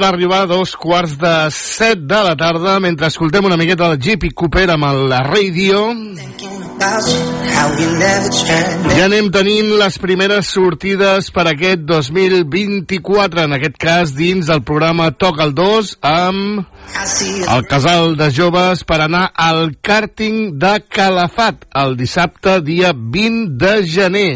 Cinc 0.00 0.06
minuts 0.06 0.08
per 0.08 0.08
arribar 0.08 0.42
a 0.42 0.46
dos 0.46 0.76
quarts 0.76 1.16
de 1.20 1.50
set 1.52 2.06
de 2.08 2.22
la 2.24 2.32
tarda 2.36 2.78
mentre 2.80 3.10
escoltem 3.12 3.44
una 3.44 3.58
miqueta 3.60 3.90
del 3.90 4.00
Jeepy 4.00 4.30
Cooper 4.32 4.70
amb 4.72 4.88
la 5.10 5.20
radio. 5.28 5.90
Ja 8.96 9.04
anem 9.04 9.28
tenint 9.32 9.68
les 9.80 9.98
primeres 10.00 10.48
sortides 10.54 11.28
per 11.34 11.44
aquest 11.50 11.82
2024, 11.88 13.44
en 13.44 13.56
aquest 13.56 13.76
cas 13.80 14.14
dins 14.16 14.48
del 14.48 14.62
programa 14.64 15.10
Toca 15.12 15.44
el 15.44 15.52
2 15.58 15.90
amb 16.08 16.64
el 17.52 17.66
casal 17.70 18.16
de 18.18 18.30
joves 18.34 18.82
per 18.88 18.98
anar 19.04 19.26
al 19.36 19.74
càrting 19.84 20.56
de 20.58 20.72
Calafat 20.88 21.66
el 21.82 21.94
dissabte 22.00 22.58
dia 22.64 22.94
20 22.96 23.52
de 23.60 23.74
gener. 23.86 24.30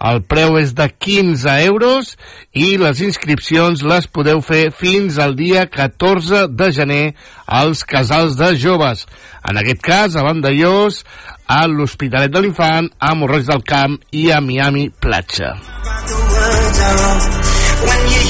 El 0.00 0.22
preu 0.24 0.56
és 0.58 0.72
de 0.74 0.88
15 0.90 1.56
euros 1.68 2.14
i 2.56 2.78
les 2.80 3.02
inscripcions 3.04 3.84
les 3.84 4.08
podeu 4.08 4.40
fer 4.40 4.70
fins 4.72 5.20
al 5.20 5.36
dia 5.38 5.66
14 5.68 6.46
de 6.48 6.70
gener 6.72 7.04
als 7.46 7.84
casals 7.84 8.40
de 8.40 8.54
joves. 8.56 9.04
En 9.44 9.60
aquest 9.60 9.84
cas, 9.84 10.16
a 10.16 10.24
Vandellós, 10.24 11.04
a 11.50 11.66
l'Hospitalet 11.66 12.30
de 12.30 12.44
l'Infant, 12.44 12.90
a 12.98 13.14
Morroig 13.18 13.48
del 13.48 13.64
Camp 13.66 13.98
i 14.14 14.28
a 14.30 14.38
Miami 14.44 14.86
Platja. 14.90 15.56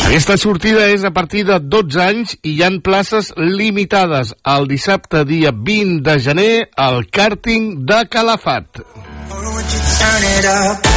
Aquesta 0.08 0.36
sortida 0.40 0.88
és 0.90 1.04
a 1.04 1.12
partir 1.14 1.44
de 1.46 1.60
12 1.60 2.00
anys 2.02 2.34
i 2.40 2.56
hi 2.56 2.64
han 2.66 2.80
places 2.82 3.30
limitades. 3.36 4.32
El 4.56 4.66
dissabte, 4.72 5.24
dia 5.28 5.52
20 5.52 6.00
de 6.08 6.18
gener, 6.18 6.52
al 6.76 7.04
càrting 7.12 7.84
de 7.86 8.04
Calafat. 8.10 8.82
I've 10.02 10.89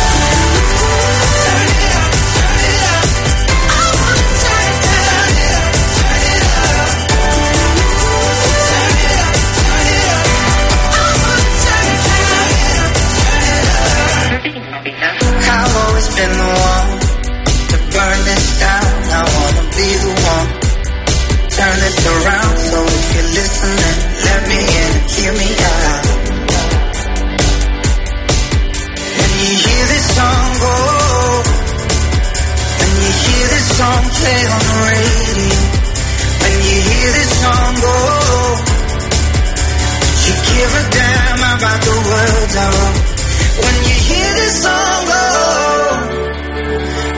always 16.04 16.16
been 16.16 16.34
the 16.38 16.52
one 16.70 17.00
to 17.72 17.78
burn 17.96 18.20
this 18.26 18.60
down. 18.60 18.94
I 19.14 19.24
wanna 19.36 19.64
be 19.78 19.90
the 20.04 20.14
one 20.34 20.50
turn 21.54 21.78
this 21.80 22.00
around. 22.14 22.56
So 22.58 22.78
if 22.84 23.08
you're 23.16 23.32
listening, 23.40 23.98
let 24.28 24.42
me 24.50 24.60
in 24.60 24.94
hear 25.14 25.34
me 25.34 25.50
out. 25.64 26.06
When 29.18 29.32
you 29.44 29.54
hear 29.64 29.86
this 29.94 30.06
song 30.18 30.48
go, 30.64 30.76
when 32.80 32.92
you 33.04 33.12
hear 33.24 33.46
this 33.54 33.68
song 33.78 34.04
play 34.20 34.42
on 34.56 34.62
the 34.70 34.78
radio, 34.92 35.60
when 36.42 36.56
you 36.68 36.78
hear 36.90 37.10
this 37.20 37.32
song 37.44 37.74
go, 37.86 37.98
you 40.26 40.34
give 40.52 40.72
a 40.74 40.84
damn 40.98 41.42
about 41.54 41.80
the 41.88 41.96
words 42.12 42.56
I 42.56 42.66
oh. 42.66 42.76
wrote. 42.76 43.14
When 43.54 43.76
you 43.88 43.96
hear 44.10 44.32
this 44.42 44.64
song 44.64 45.06
go, 45.06 45.83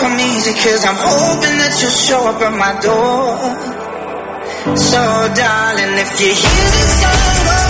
come 0.00 0.18
easy 0.18 0.52
cause 0.54 0.84
I'm 0.88 0.96
hoping 0.96 1.56
that 1.60 1.76
you'll 1.80 1.92
show 1.92 2.22
up 2.24 2.40
at 2.40 2.54
my 2.56 2.72
door. 2.80 3.36
So 4.76 5.00
darling 5.36 5.94
if 6.00 6.10
you 6.20 6.32
hear 6.32 6.68
this 6.72 6.92
song 7.00 7.36
go 7.48 7.60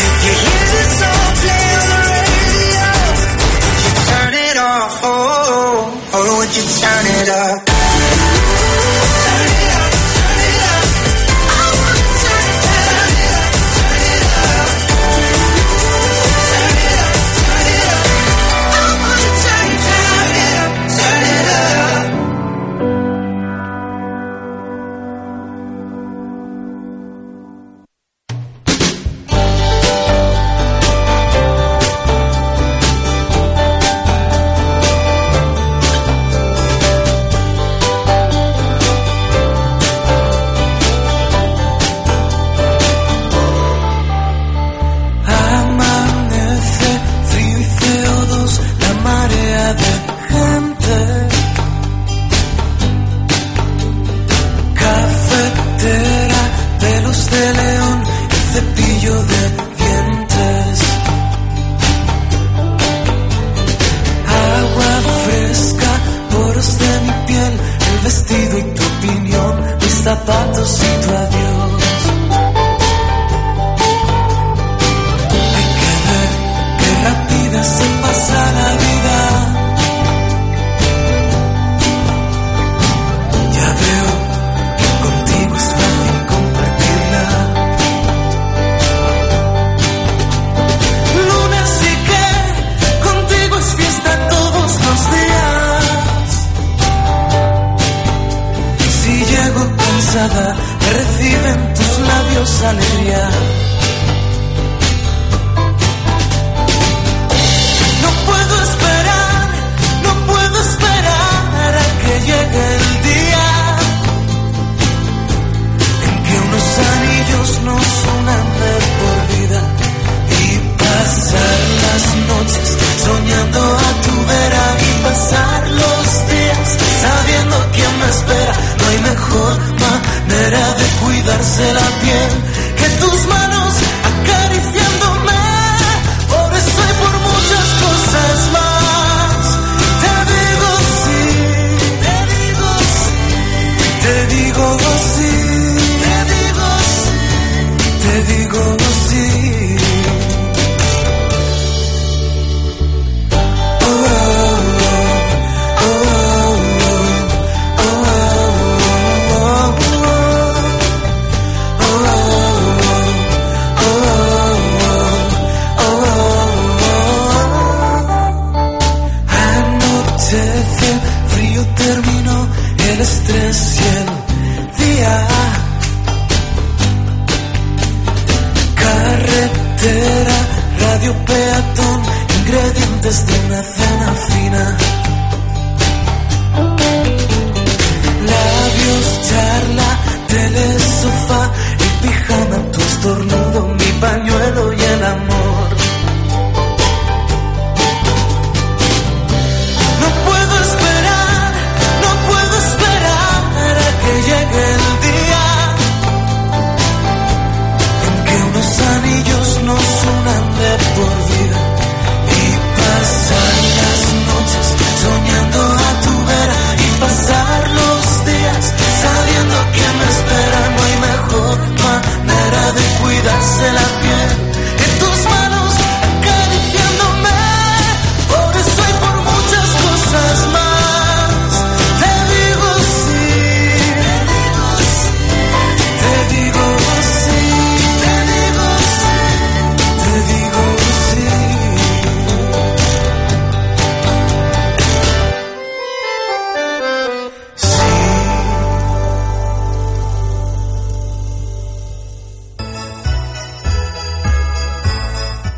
If 0.00 0.16
you 0.24 0.34
hear 0.44 0.64
this 0.72 0.90
song 1.00 1.28
play 1.44 1.66
on 1.80 1.86
the 1.92 2.00
radio. 2.08 2.88
Would 3.64 3.80
you 3.84 3.92
turn 4.08 4.32
it 4.48 4.56
off? 4.56 4.94
Oh, 5.04 5.12
oh, 5.12 6.16
oh 6.16 6.38
would 6.38 6.52
you 6.56 6.64
turn 6.80 7.04
it 7.20 7.28
up? 7.28 7.69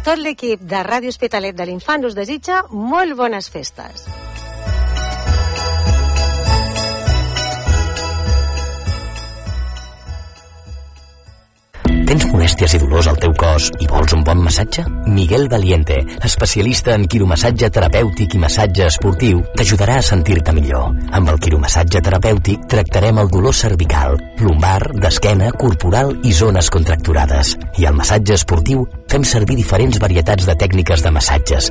Tot 0.03 0.19
l'equip 0.19 0.65
de 0.67 0.81
Ràdio 0.83 1.13
Hospitalet 1.15 1.55
de 1.55 1.69
l'Infant 1.69 2.09
us 2.09 2.19
desitja 2.19 2.65
molt 2.75 3.15
bones 3.15 3.47
festes. 3.55 4.09
Molèsties 12.43 12.73
i 12.75 12.79
dolors 12.83 13.07
al 13.07 13.19
teu 13.23 13.31
cos 13.39 13.69
i 13.79 13.87
vols 13.87 14.13
un 14.17 14.25
bon 14.27 14.41
massatge? 14.43 14.83
Miguel 15.07 15.45
Valiente, 15.49 16.01
especialista 16.27 16.97
en 16.99 17.05
quiromassatge 17.07 17.69
terapèutic 17.71 18.35
i 18.35 18.41
massatge 18.43 18.89
esportiu, 18.89 19.45
t'ajudarà 19.55 20.01
a 20.01 20.07
sentir-te 20.09 20.51
millor. 20.57 20.91
Amb 21.15 21.31
el 21.31 21.39
quiromassatge 21.39 22.03
terapèutic 22.03 22.67
tractarem 22.75 23.23
el 23.23 23.31
dolor 23.31 23.55
cervical, 23.55 24.19
lumbar, 24.43 24.91
d'esquena, 24.99 25.53
corporal 25.55 26.17
i 26.27 26.35
zones 26.35 26.73
contracturades. 26.75 27.55
I 27.79 27.87
al 27.87 27.95
massatge 27.95 28.35
esportiu 28.41 28.89
fem 29.07 29.23
servir 29.23 29.63
diferents 29.63 30.03
varietats 30.03 30.51
de 30.51 30.59
tècniques 30.59 31.07
de 31.07 31.15
massatges, 31.15 31.71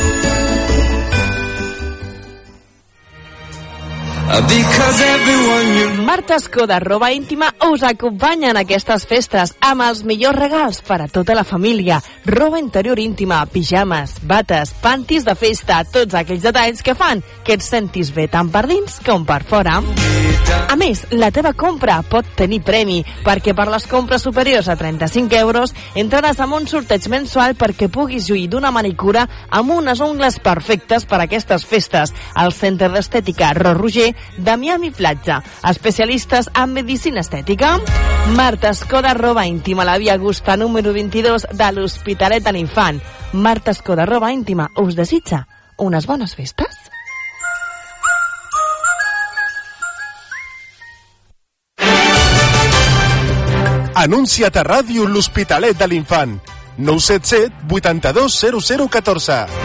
Marta 6.05 6.35
Escoda, 6.35 6.79
roba 6.79 7.11
íntima, 7.11 7.53
us 7.69 7.83
acompanya 7.83 8.51
en 8.51 8.59
aquestes 8.61 9.03
festes 9.03 9.51
amb 9.59 9.83
els 9.83 10.05
millors 10.07 10.39
regals 10.39 10.79
per 10.87 11.01
a 11.03 11.07
tota 11.11 11.35
la 11.35 11.43
família. 11.43 11.97
Roba 12.23 12.59
interior 12.61 12.99
íntima, 12.99 13.41
pijames, 13.51 14.21
bates, 14.23 14.71
pantis 14.79 15.27
de 15.27 15.35
festa, 15.35 15.81
tots 15.83 16.15
aquells 16.15 16.45
detalls 16.47 16.79
que 16.79 16.95
fan 16.95 17.19
que 17.43 17.57
et 17.57 17.65
sentis 17.65 18.13
bé 18.15 18.29
tant 18.31 18.47
per 18.53 18.63
dins 18.71 19.01
com 19.03 19.25
per 19.27 19.41
fora. 19.43 19.81
A 20.71 20.77
més, 20.79 21.03
la 21.11 21.31
teva 21.35 21.51
compra 21.51 21.99
pot 22.07 22.27
tenir 22.39 22.61
premi, 22.63 23.01
perquè 23.25 23.51
per 23.57 23.67
les 23.67 23.87
compres 23.91 24.23
superiors 24.23 24.69
a 24.71 24.77
35 24.79 25.35
euros 25.41 25.75
entraràs 25.99 26.39
en 26.39 26.55
un 26.55 26.67
sorteig 26.71 27.09
mensual 27.11 27.57
perquè 27.59 27.91
puguis 27.91 28.29
lluir 28.29 28.47
d'una 28.47 28.71
manicura 28.71 29.27
amb 29.49 29.75
unes 29.75 29.99
ungles 29.99 30.39
perfectes 30.39 31.03
per 31.03 31.19
a 31.19 31.27
aquestes 31.27 31.67
festes 31.67 32.15
al 32.35 32.55
Centre 32.55 32.87
d'Estètica 32.93 33.51
Ro 33.59 33.75
Roger 33.75 34.13
de 34.37 34.57
Miami 34.57 34.91
Platja. 34.91 35.43
Especialistes 35.63 36.49
en 36.55 36.73
medicina 36.73 37.21
estètica. 37.21 37.79
Marta 38.35 38.69
Escoda, 38.69 39.13
roba 39.13 39.45
íntima, 39.45 39.85
la 39.85 39.97
via 39.97 40.13
Augusta, 40.13 40.57
número 40.57 40.93
22 40.93 41.47
de 41.51 41.71
l'Hospitalet 41.71 42.43
de 42.43 42.51
l'Infant. 42.51 43.01
Marta 43.33 43.71
Escoda, 43.71 44.05
roba 44.05 44.31
íntima, 44.31 44.69
us 44.77 44.95
desitja 44.95 45.47
unes 45.77 46.05
bones 46.05 46.35
festes? 46.35 46.91
Anuncia't 54.01 54.57
a 54.57 54.63
ràdio 54.63 55.05
l'Hospitalet 55.05 55.77
de 55.77 55.87
l'Infant. 55.87 56.39
977 56.77 57.67
82 57.69 59.60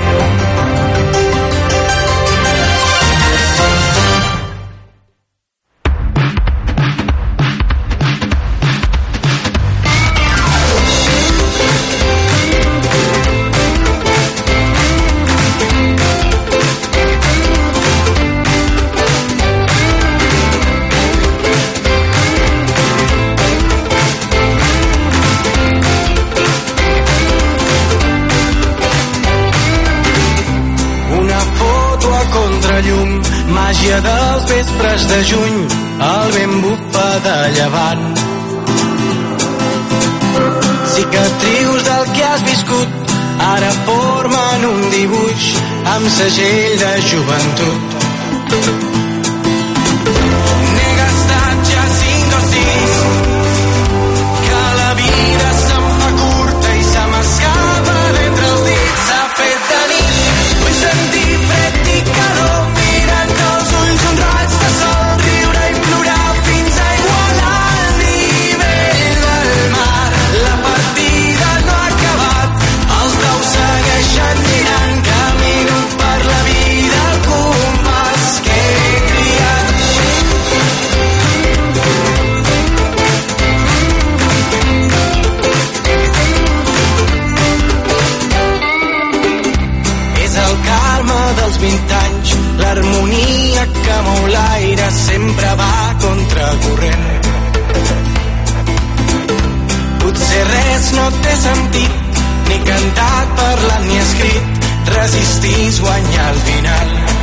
segell 46.16 46.78
de 46.78 47.02
joventut. 47.08 48.05
No 101.06 101.18
té 101.22 101.34
sentit, 101.40 102.22
ni 102.48 102.56
cantat, 102.68 103.34
parlat 103.40 103.84
ni 103.86 104.00
escrit, 104.04 104.70
resistís 104.96 105.80
guanyar 105.84 106.26
al 106.32 106.42
final. 106.50 107.15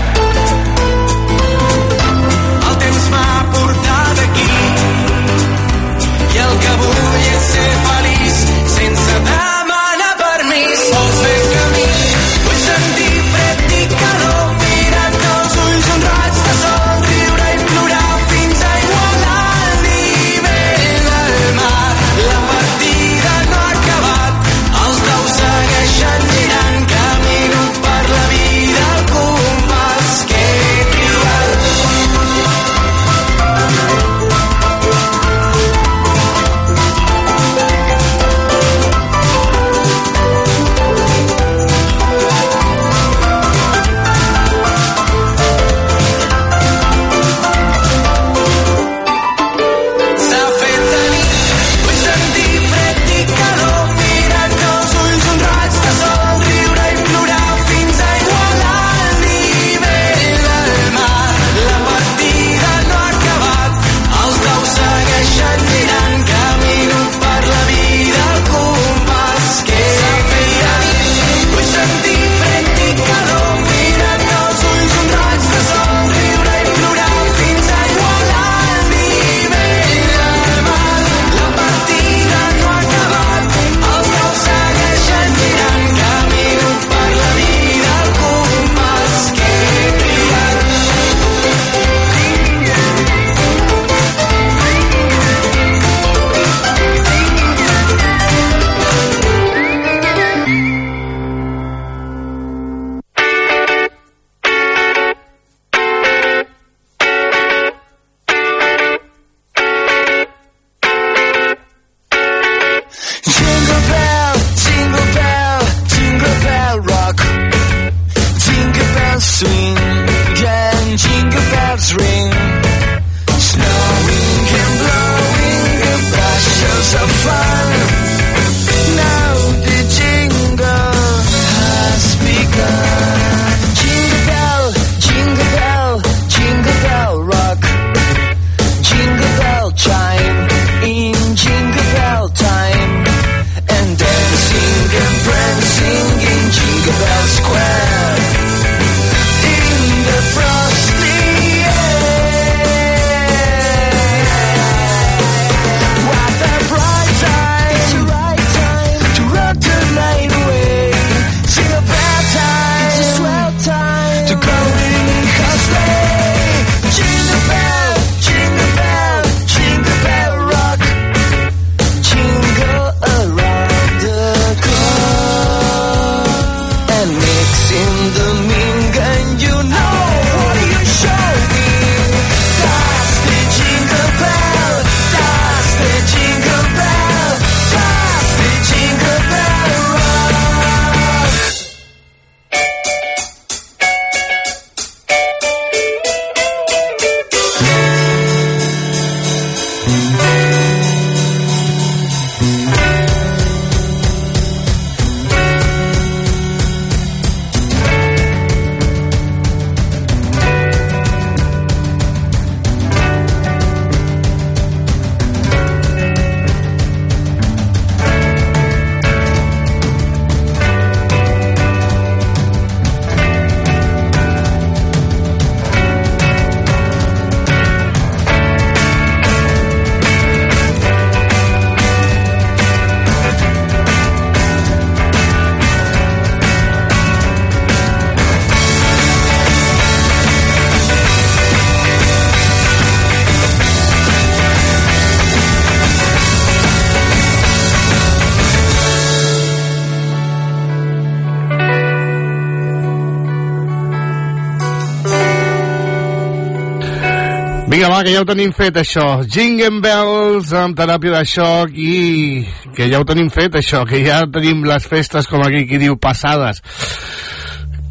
Vinga, 257.83 257.97
va, 257.97 258.03
que 258.07 258.11
ja 258.13 258.21
ho 258.21 258.23
tenim 258.23 258.51
fet, 258.55 258.77
això. 258.79 259.05
Jingle 259.27 259.81
Bells 259.83 260.53
amb 260.55 260.77
teràpia 260.77 261.17
de 261.17 261.23
xoc 261.27 261.73
i 261.75 262.45
que 262.77 262.85
ja 262.87 263.01
ho 263.01 263.03
tenim 263.03 263.27
fet, 263.27 263.57
això, 263.59 263.81
que 263.83 263.99
ja 264.05 264.21
tenim 264.31 264.61
les 264.63 264.85
festes, 264.87 265.27
com 265.27 265.43
aquí 265.43 265.65
qui 265.67 265.81
diu, 265.81 265.97
passades. 265.99 266.61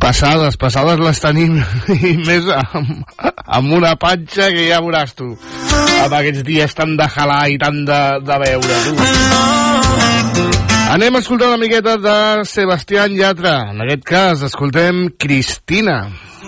Passades, 0.00 0.56
passades 0.56 0.96
les 0.96 1.20
tenim 1.20 1.58
i 2.08 2.14
més 2.24 2.48
amb, 2.56 3.04
amb 3.44 3.76
una 3.76 3.92
panxa 4.00 4.48
que 4.54 4.64
ja 4.70 4.80
veuràs 4.80 5.12
tu. 5.18 5.28
Amb 6.06 6.16
aquests 6.22 6.46
dies 6.48 6.72
tan 6.78 6.96
de 6.96 7.10
jalar 7.12 7.42
i 7.52 7.60
tant 7.60 7.84
de, 7.84 8.00
de 8.24 8.40
veure, 8.46 8.80
tu. 8.88 8.96
Anem 10.94 11.20
a 11.20 11.20
escoltar 11.20 11.52
una 11.52 11.60
miqueta 11.60 11.98
de 12.00 12.16
Sebastián 12.48 13.12
Yatra. 13.20 13.58
En 13.76 13.84
aquest 13.84 14.08
cas, 14.08 14.48
escoltem 14.48 15.10
Cristina. 15.20 16.06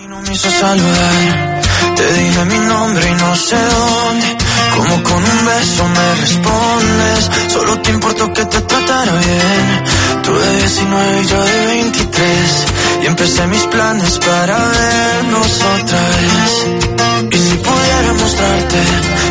no 0.09 0.21
me 0.23 0.33
hizo 0.33 0.49
saludar. 0.49 1.64
Te 1.95 2.13
dije 2.13 2.45
mi 2.45 2.59
nombre 2.59 3.09
y 3.09 3.13
no 3.15 3.35
sé 3.35 3.55
dónde. 3.55 4.37
Como 4.75 5.03
con 5.03 5.23
un 5.23 5.45
beso 5.45 5.83
me 5.87 6.15
respondes. 6.21 7.31
Solo 7.53 7.81
te 7.81 7.89
importó 7.91 8.33
que 8.33 8.45
te 8.45 8.61
tratara 8.61 9.13
bien. 9.13 9.83
Tú 10.23 10.33
de 10.33 10.57
19 10.57 11.21
y 11.21 11.27
yo 11.27 11.43
de 11.43 11.65
23. 11.67 12.65
Y 13.03 13.05
empecé 13.05 13.47
mis 13.47 13.63
planes 13.67 14.19
para 14.19 14.57
vernos 14.57 15.61
otra 15.79 16.01
vez. 16.09 16.95
Y 17.31 17.37
si 17.37 17.55
pudiera 17.57 18.13
mostrarte 18.19 18.79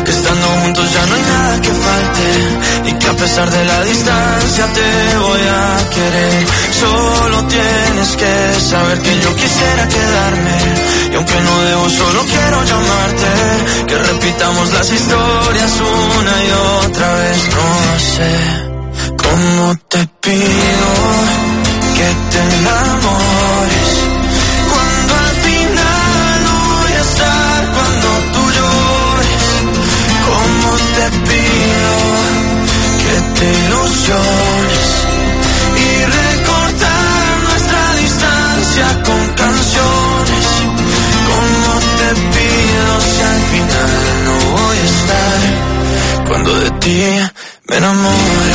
que 0.05 0.11
estando 0.11 0.47
juntos 0.61 0.93
ya 0.93 1.05
no 1.05 1.15
hay 1.15 1.21
nada 1.21 1.61
que 1.61 1.71
falte. 1.85 2.89
Y 2.89 2.93
que 2.93 3.07
a 3.07 3.13
pesar 3.13 3.49
de 3.51 3.65
la 3.65 3.83
distancia 3.83 4.65
te 4.73 5.17
voy 5.17 5.41
a 5.41 5.89
querer. 5.89 6.45
Solo 6.79 7.47
tienes 7.47 8.09
que 8.15 8.59
saber 8.69 9.01
que 9.01 9.19
yo 9.21 9.35
quisiera 9.35 9.87
quedarme. 9.87 10.94
Y 11.15 11.17
aunque 11.17 11.39
no 11.39 11.61
debo, 11.61 11.89
solo 11.89 12.25
quiero 12.25 12.63
llamarte. 12.65 13.85
Que 13.87 13.97
repitamos 13.97 14.73
las 14.73 14.91
historias 14.91 15.71
una 15.79 16.43
y 16.43 16.87
otra 16.87 17.13
vez. 17.13 17.49
No 17.55 17.99
sé 17.99 18.31
cómo 19.23 19.75
te 19.87 20.07
pido 20.19 20.89
que 21.95 22.15
te 22.31 22.55
enamores. 22.57 23.34
Me 46.87 47.77
enamore. 47.77 48.53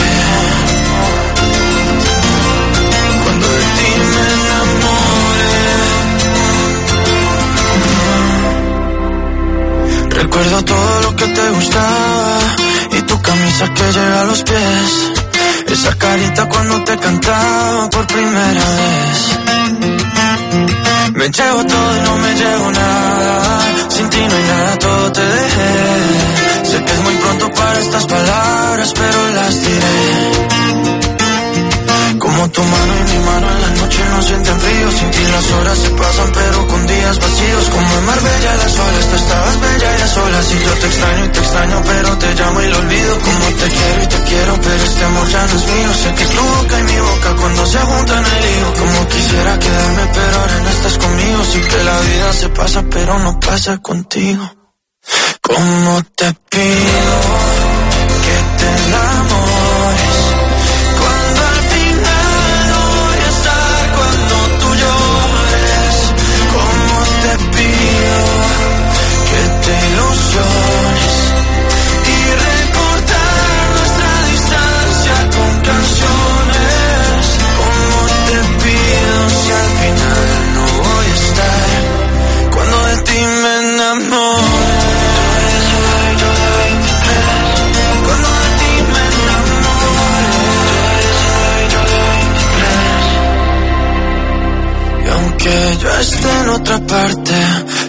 Cuando 3.24 3.48
de 3.48 3.64
ti 3.76 3.90
me 4.12 4.22
enamore. 4.38 5.50
Recuerdo 10.10 10.64
todo 10.64 11.02
lo 11.02 11.16
que 11.16 11.26
te 11.26 11.50
gustaba 11.50 12.38
y 12.92 13.02
tu 13.02 13.20
camisa 13.20 13.74
que 13.74 13.82
llega 13.82 14.20
a 14.20 14.24
los 14.24 14.42
pies. 14.44 15.12
Esa 15.66 15.98
carita 15.98 16.48
cuando 16.48 16.84
te 16.84 16.96
cantaba 16.98 17.90
por 17.90 18.06
primera 18.06 18.64
vez. 18.78 19.40
Me 21.12 21.28
llevo 21.28 21.64
todo 21.64 21.96
y 21.96 22.00
no 22.02 22.16
me 22.16 22.34
llevo 22.34 22.70
nada. 22.70 23.60
Sin 23.88 24.08
ti 24.10 24.18
no 24.18 24.36
hay 24.36 24.42
nada, 24.44 24.78
todo 24.78 25.12
te 25.12 25.20
dejé. 25.20 26.64
Sé 26.64 26.84
que 26.84 26.92
es 26.92 27.02
muy 27.02 27.14
pronto 27.16 27.50
para 27.52 27.78
estas 27.80 28.06
palabras, 28.06 28.92
pero 28.94 29.28
las 29.34 29.60
diré. 29.60 30.59
Tu 32.52 32.62
mano 32.62 32.92
y 32.98 33.12
mi 33.12 33.18
mano 33.24 33.46
en 33.48 33.60
la 33.62 33.70
noche 33.80 34.00
no 34.10 34.22
sienten 34.22 34.60
frío. 34.60 34.90
Sin 34.90 35.10
ti 35.10 35.22
las 35.30 35.50
horas 35.52 35.78
se 35.78 35.90
pasan, 35.90 36.32
pero 36.32 36.66
con 36.66 36.86
días 36.86 37.18
vacíos. 37.20 37.64
Como 37.70 37.98
en 37.98 38.04
Marbella 38.06 38.56
las 38.56 38.78
olas, 38.78 39.06
tú 39.10 39.16
estabas 39.16 39.60
bella 39.60 39.98
y 39.98 40.02
a 40.02 40.08
solas. 40.08 40.46
Y 40.50 40.64
yo 40.64 40.72
te 40.80 40.86
extraño 40.86 41.24
y 41.24 41.28
te 41.28 41.38
extraño, 41.38 41.82
pero 41.86 42.18
te 42.18 42.34
llamo 42.34 42.62
y 42.62 42.68
lo 42.68 42.78
olvido. 42.78 43.18
Como 43.20 43.46
te 43.60 43.68
quiero 43.76 44.02
y 44.02 44.06
te 44.06 44.20
quiero, 44.30 44.52
pero 44.62 44.82
este 44.84 45.04
amor 45.04 45.28
ya 45.28 45.46
no 45.46 45.54
es 45.58 45.66
mío. 45.66 45.90
Sé 46.02 46.14
que 46.14 46.26
tu 46.26 46.42
boca 46.42 46.80
y 46.80 46.82
mi 46.82 46.98
boca 46.98 47.36
cuando 47.40 47.66
se 47.66 47.78
juntan 47.78 48.24
el 48.24 48.40
lío. 48.46 48.74
Como 48.80 49.08
quisiera 49.08 49.58
quedarme, 49.58 50.04
pero 50.14 50.40
ahora 50.40 50.58
no 50.64 50.70
estás 50.70 50.98
conmigo. 50.98 51.44
Sí 51.52 51.60
que 51.60 51.84
la 51.84 52.00
vida 52.00 52.32
se 52.32 52.48
pasa, 52.48 52.84
pero 52.90 53.18
no 53.20 53.40
pasa 53.40 53.78
contigo. 53.78 54.44
Como 55.42 56.02
te 56.16 56.34
pido 56.50 57.29
aunque 95.20 95.78
yo 95.82 95.90
esté 96.00 96.40
en 96.42 96.48
otra 96.48 96.78
parte, 96.80 97.34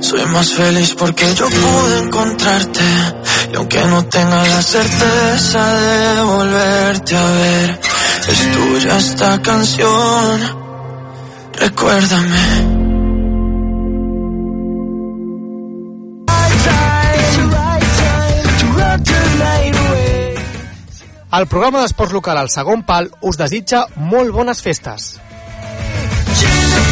soy 0.02 0.26
más 0.26 0.52
feliz 0.54 0.96
porque 0.98 1.34
yo 1.36 1.48
pude 1.48 2.00
encontrarte. 2.00 2.84
Y 3.52 3.56
aunque 3.56 3.86
no 3.86 4.06
tenga 4.06 4.48
la 4.48 4.62
certeza 4.62 5.74
de 5.80 6.22
volverte 6.22 7.16
a 7.16 7.26
ver, 7.26 7.80
es 8.28 8.52
tuya 8.52 8.98
esta 8.98 9.42
canción. 9.42 10.42
Recuérdame. 11.54 12.82
El 21.32 21.48
programa 21.48 21.80
d'esports 21.80 22.12
local 22.12 22.38
al 22.38 22.50
segon 22.52 22.84
pal 22.84 23.08
us 23.24 23.38
desitja 23.40 23.86
molt 23.96 24.36
bones 24.36 24.60
festes. 24.62 25.14
Everybody 26.44 26.91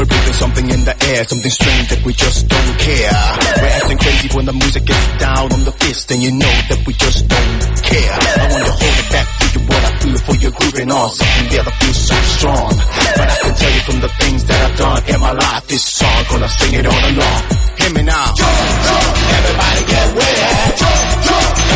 we're 0.00 0.08
building 0.08 0.32
something 0.32 0.66
in 0.72 0.80
the 0.88 0.96
air, 1.12 1.20
something 1.28 1.50
strange 1.52 1.92
that 1.92 2.00
we 2.08 2.12
just 2.16 2.48
don't 2.48 2.74
care. 2.80 3.12
We're 3.60 3.74
acting 3.76 4.00
crazy 4.00 4.28
when 4.32 4.46
the 4.48 4.56
music 4.56 4.88
gets 4.88 5.06
down 5.20 5.52
on 5.52 5.62
the 5.68 5.72
fist, 5.76 6.08
and 6.08 6.24
you 6.24 6.32
know 6.32 6.54
that 6.72 6.80
we 6.88 6.96
just 6.96 7.28
don't 7.28 7.60
care. 7.84 8.16
I 8.16 8.44
want 8.48 8.64
to 8.64 8.72
hold 8.80 8.96
it 8.96 9.08
back 9.12 9.28
you 9.50 9.60
what 9.66 9.82
I 9.82 9.90
feel 10.00 10.18
for 10.24 10.36
your 10.40 10.52
grooving 10.56 10.88
on 10.88 11.08
something 11.10 11.46
that 11.52 11.68
I 11.68 11.72
feel 11.84 11.92
so 11.92 12.16
strong. 12.32 12.70
But 13.18 13.28
I 13.28 13.36
can 13.44 13.54
tell 13.60 13.72
you 13.76 13.82
from 13.84 13.98
the 14.00 14.10
things 14.24 14.40
that 14.48 14.60
I've 14.64 14.76
done 14.78 15.00
in 15.04 15.18
my 15.20 15.34
life, 15.36 15.68
this 15.68 15.84
song 15.84 16.20
gonna 16.32 16.48
sing 16.48 16.72
it 16.80 16.86
all 16.86 17.04
along. 17.12 17.40
Hear 17.76 17.90
me 17.92 18.02
now. 18.06 18.32
Jump, 18.40 18.56
jump, 18.86 19.04
Everybody 19.36 19.82
get 19.84 20.06
with 20.16 20.36
it. 20.48 20.80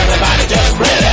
Everybody 0.01 0.45
just 0.49 0.73
ready. 0.81 1.13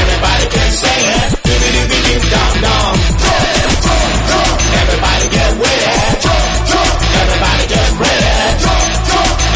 Everybody 0.00 0.46
can 0.48 0.70
sing 0.80 1.04
it. 1.12 1.28
Dibby-dibby-dib 1.44 2.22
dum 2.32 2.52
dum. 2.64 2.94
Everybody 4.80 5.23
get 5.23 5.23
with 5.60 5.80
it. 5.84 6.24
Everybody 7.20 7.64
get 7.68 7.88
ready. 8.00 8.30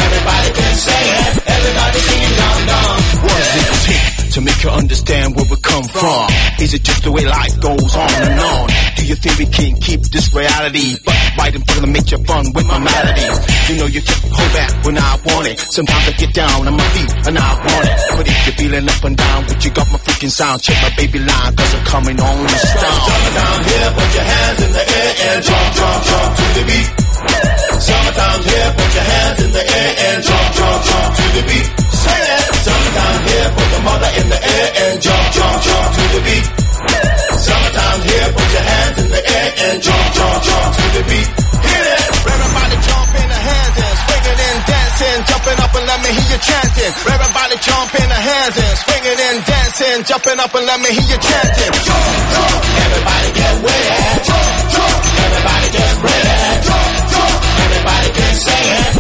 Everybody 0.05 0.49
can 0.59 0.75
say 0.77 1.03
it. 1.17 1.33
Everybody 1.49 1.99
singing 1.99 2.35
dum 2.39 2.59
dum. 2.69 2.97
What 3.25 3.43
it 3.59 3.69
take 3.89 4.09
to 4.35 4.41
make 4.41 4.61
you 4.63 4.71
understand 4.71 5.37
where 5.37 5.47
we 5.49 5.57
come 5.57 5.85
from? 5.85 6.29
Is 6.61 6.75
it 6.75 6.83
just 6.83 7.03
the 7.05 7.13
way 7.13 7.25
life 7.25 7.61
goes 7.61 7.97
on 7.97 8.11
and 8.29 8.41
on? 8.41 8.69
Do 8.97 9.07
you 9.07 9.15
think 9.15 9.39
we 9.39 9.47
can 9.47 9.81
keep 9.81 10.03
this 10.13 10.33
reality? 10.35 10.97
But 11.05 11.17
right 11.39 11.55
in 11.55 11.63
front 11.63 11.85
of 11.85 11.91
make 11.91 12.11
you 12.11 12.19
fun 12.25 12.53
with 12.53 12.67
my 12.67 12.79
melodies. 12.79 13.39
You 13.71 13.77
know 13.79 13.87
you 13.87 14.03
can't 14.03 14.25
hold 14.29 14.53
back 14.53 14.85
when 14.85 14.99
I 14.99 15.19
want 15.25 15.47
it. 15.49 15.59
Sometimes 15.61 16.05
I 16.09 16.13
get 16.13 16.35
down 16.35 16.67
on 16.69 16.75
my 16.77 16.89
feet 16.95 17.11
and 17.27 17.39
I 17.39 17.51
want 17.65 17.85
it. 17.89 17.97
But 18.17 18.29
if 18.29 18.39
you're 18.47 18.59
feeling 18.61 18.89
up 18.89 19.05
and 19.05 19.17
down, 19.17 19.45
what 19.47 19.65
you 19.65 19.71
got 19.71 19.91
my 19.91 19.99
feet 19.99 20.19
making 20.19 20.31
sound. 20.31 20.61
Check 20.63 20.77
my 20.83 20.91
baby 20.97 21.19
line, 21.21 21.55
cause 21.55 21.75
I'm 21.75 21.85
coming 21.85 22.19
on 22.21 22.49
strong. 22.49 23.01
Summertime 23.07 23.65
here, 23.65 23.91
put 23.95 24.15
your 24.15 24.25
hands 24.25 24.63
in 24.67 24.73
the 24.73 24.85
air 24.98 24.98
hands 29.29 29.45
in 29.45 29.53
the 29.53 29.61
air 29.61 29.91
and 30.09 30.19
jump, 30.25 30.49
jump, 30.57 30.79
jump 30.89 31.09
to 31.17 31.25
the 31.37 31.43
beat. 31.49 31.69
Say 31.93 32.19
that. 32.25 32.45
Summertime 32.65 33.21
here, 33.29 33.49
put 33.57 33.69
the 33.69 33.81
mother 33.85 34.11
in 34.21 34.27
the 34.33 34.41
air 34.41 34.67
and 34.85 34.95
jump, 35.05 35.25
jump, 35.37 35.57
jump 35.69 35.87
to 35.97 36.05
the 36.17 36.21
beat. 36.25 36.47
Summertime 37.45 38.01
here, 38.09 38.29
put 38.33 38.49
your 38.57 38.67
hands 38.73 38.97
in 39.03 39.09
the 39.13 39.23
air 39.29 39.49
and 39.69 39.77
jump, 39.85 40.07
jump, 40.17 40.37
jump 40.49 40.69
to 40.79 40.85
the 40.97 41.03
beat. 41.09 41.29
Hear 41.69 41.83
that? 41.89 42.09
Everybody 42.29 42.77
jump 42.89 43.11
in 43.21 43.29
the 43.29 43.41
hands 43.49 43.77
and 43.85 43.97
swinging 44.05 44.41
and 44.49 44.59
dancing, 44.69 45.19
jumping 45.29 45.59
up 45.61 45.73
and 45.77 45.87
let 45.89 45.99
me 46.05 46.11
hear 46.17 46.29
you 46.33 46.41
chanting. 46.41 46.93
Everybody 47.09 47.57
jump 47.69 47.91
in 48.01 48.09
the 48.09 48.21
hands 48.29 48.57
and 48.57 48.75
swinging 48.81 49.19
and 49.29 49.39
dancing, 49.45 49.99
jumping 50.09 50.39
up 50.41 50.53
and 50.57 50.65
let 50.65 50.79
me 50.81 50.91
hear 50.97 51.09
you 51.13 51.19
chanting. 51.21 51.73
Jump, 51.85 52.17
jump, 52.33 52.61
everybody 52.81 53.29
get 53.37 53.55
wet. 53.61 54.17
Jump, 54.25 54.53
jump, 54.73 54.97
everybody 55.21 55.69
get 55.77 55.93
ready. 56.01 56.33
Jump, 56.65 56.93
jump, 57.13 57.37
everybody 57.69 58.09
get 58.17 58.33
singing. 58.41 58.98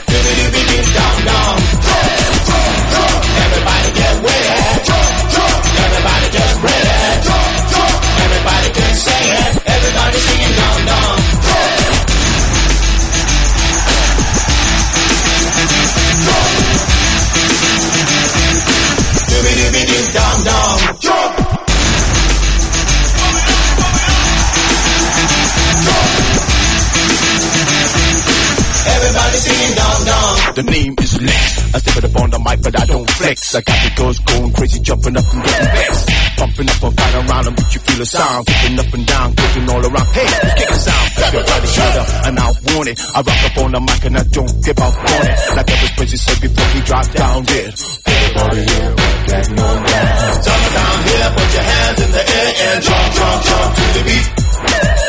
I 31.78 31.80
step 31.80 32.02
it 32.02 32.10
up 32.10 32.18
on 32.18 32.30
the 32.34 32.42
mic, 32.42 32.58
but 32.58 32.74
I 32.74 32.84
don't 32.90 33.06
flex. 33.06 33.54
I 33.54 33.62
got 33.62 33.78
the 33.86 33.90
girls 33.94 34.18
going 34.18 34.50
crazy, 34.50 34.82
jumping 34.82 35.14
up 35.14 35.30
and 35.30 35.42
getting 35.46 35.70
vexed. 35.78 36.10
Pumping 36.34 36.68
up 36.74 36.82
and 36.82 36.94
right 36.98 37.14
around 37.22 37.44
them, 37.46 37.54
but 37.54 37.70
you 37.70 37.78
feel 37.86 37.98
the 38.02 38.08
sound. 38.08 38.42
Kicking 38.50 38.78
up 38.82 38.90
and 38.98 39.06
down, 39.06 39.28
kicking 39.38 39.66
all 39.70 39.82
around. 39.86 40.08
Hey, 40.10 40.26
kick 40.58 40.70
a 40.74 40.74
sound. 40.74 41.06
Everybody 41.22 41.68
shut 41.70 41.94
up, 42.02 42.08
and 42.26 42.34
I 42.34 42.46
want 42.74 42.88
it. 42.90 42.98
I 43.14 43.18
rock 43.22 43.42
up 43.46 43.56
on 43.62 43.70
the 43.70 43.80
mic 43.86 44.02
and 44.10 44.16
I 44.18 44.24
don't 44.26 44.54
give 44.58 44.78
up 44.82 44.90
on 44.90 45.22
it. 45.22 45.36
Like 45.54 45.70
Elvis 45.70 45.92
Presley 45.94 46.18
said 46.18 46.38
before 46.42 46.68
he 46.74 46.80
dropped 46.82 47.12
down 47.14 47.38
dead. 47.46 47.70
Everybody 47.78 48.62
here, 48.74 48.92
getting 49.30 49.58
on 49.62 49.78
down. 49.78 50.34
Summertime 50.42 51.00
here, 51.06 51.28
put 51.30 51.48
your 51.54 51.62
hands 51.62 51.98
in 52.02 52.10
the 52.10 52.24
air 52.26 52.50
and 52.58 52.78
jump, 52.82 53.06
jump, 53.14 53.38
jump 53.46 53.70
to 53.78 53.84
the 53.94 54.02
beat. 54.02 54.26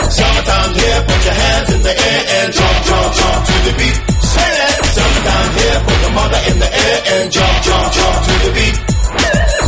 Summertime 0.06 0.72
here, 0.78 1.00
put 1.02 1.22
your 1.26 1.34
hands 1.34 1.70
in 1.74 1.82
the 1.82 1.94
air 1.98 2.22
and 2.30 2.48
jump, 2.54 2.78
jump, 2.86 3.10
jump 3.18 3.42
to 3.42 3.58
the 3.66 3.74
beat. 3.74 4.09
Summertime 4.90 5.50
here, 5.60 5.78
put 5.86 5.98
your 6.02 6.14
mother 6.18 6.42
in 6.50 6.58
the 6.60 6.70
air 6.70 6.98
and 7.14 7.26
jump, 7.32 7.56
jump, 7.62 7.88
jump 7.94 8.18
to 8.26 8.34
the 8.42 8.52
beat. 8.58 8.78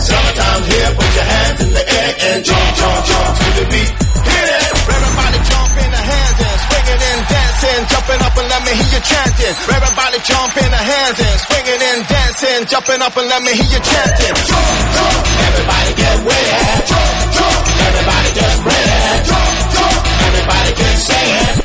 Summertime 0.01 0.63
here, 0.65 0.89
put 0.97 1.11
your 1.13 1.27
hands 1.29 1.59
in 1.61 1.71
the 1.77 1.83
air 1.85 2.11
and 2.25 2.39
jump, 2.45 2.67
jump, 2.75 2.99
jump 3.05 3.29
to 3.37 3.47
the 3.61 3.65
beat. 3.71 3.91
Hear 4.25 4.45
that? 4.49 4.65
Everybody 4.81 5.39
jump 5.45 5.73
in 5.77 5.89
the 5.93 6.03
hands 6.09 6.37
and 6.41 6.57
swinging 6.65 7.01
and 7.05 7.21
dancing, 7.29 7.81
jumping 7.91 8.21
up 8.25 8.35
and 8.41 8.47
let 8.49 8.61
me 8.65 8.73
hear 8.81 8.89
you 8.91 9.01
chanting. 9.05 9.55
Everybody 9.61 10.17
jump 10.25 10.53
in 10.57 10.69
the 10.73 10.83
hands 10.89 11.19
and 11.21 11.37
swinging 11.45 11.81
and 11.81 12.01
dancing, 12.09 12.59
jumping 12.65 13.01
up 13.05 13.15
and 13.17 13.27
let 13.29 13.41
me 13.45 13.51
hear 13.53 13.69
you 13.77 13.81
chanting. 13.81 14.33
Jump, 14.41 14.69
jump, 14.97 15.21
everybody 15.45 15.91
get 16.01 16.17
wet. 16.25 16.81
Jump, 16.89 17.13
jump, 17.37 17.61
everybody 17.77 18.29
get 18.41 18.55
ready. 18.65 19.29
Jump, 19.29 19.53
jump, 19.69 20.01
everybody 20.25 20.71
get 20.81 20.95
singing. 20.97 21.60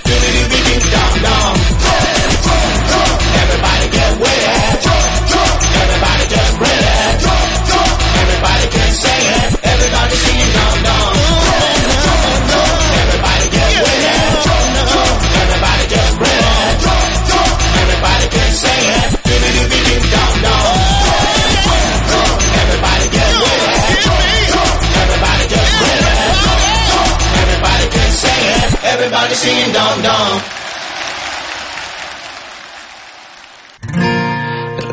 Everybody 29.17 29.35
singing 29.35 29.73
dum 29.73 30.03
dum. 30.05 30.33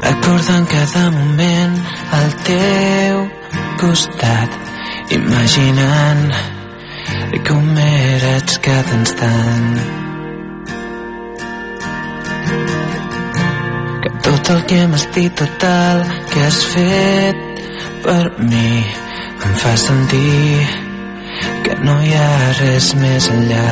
Recordant 0.07 0.65
cada 0.74 1.03
moment 1.11 1.74
al 2.17 2.30
teu 2.47 3.17
costat, 3.82 4.55
imaginant 5.17 6.32
com 7.49 7.67
eres 7.84 8.55
cada 8.63 8.95
instant. 8.95 9.76
Que 14.05 14.13
tot 14.30 14.53
el 14.55 14.63
que 14.71 14.80
hem 14.86 14.95
estit, 15.01 15.36
tot 15.36 15.67
el 15.74 16.07
que 16.32 16.47
has 16.47 16.63
fet 16.71 17.67
per 18.07 18.24
mi 18.39 18.71
em 19.43 19.61
fa 19.65 19.76
sentir 19.76 20.82
que 21.64 21.76
no 21.86 21.95
hi 22.03 22.14
ha 22.20 22.30
res 22.59 22.88
més 23.01 23.30
enllà. 23.38 23.68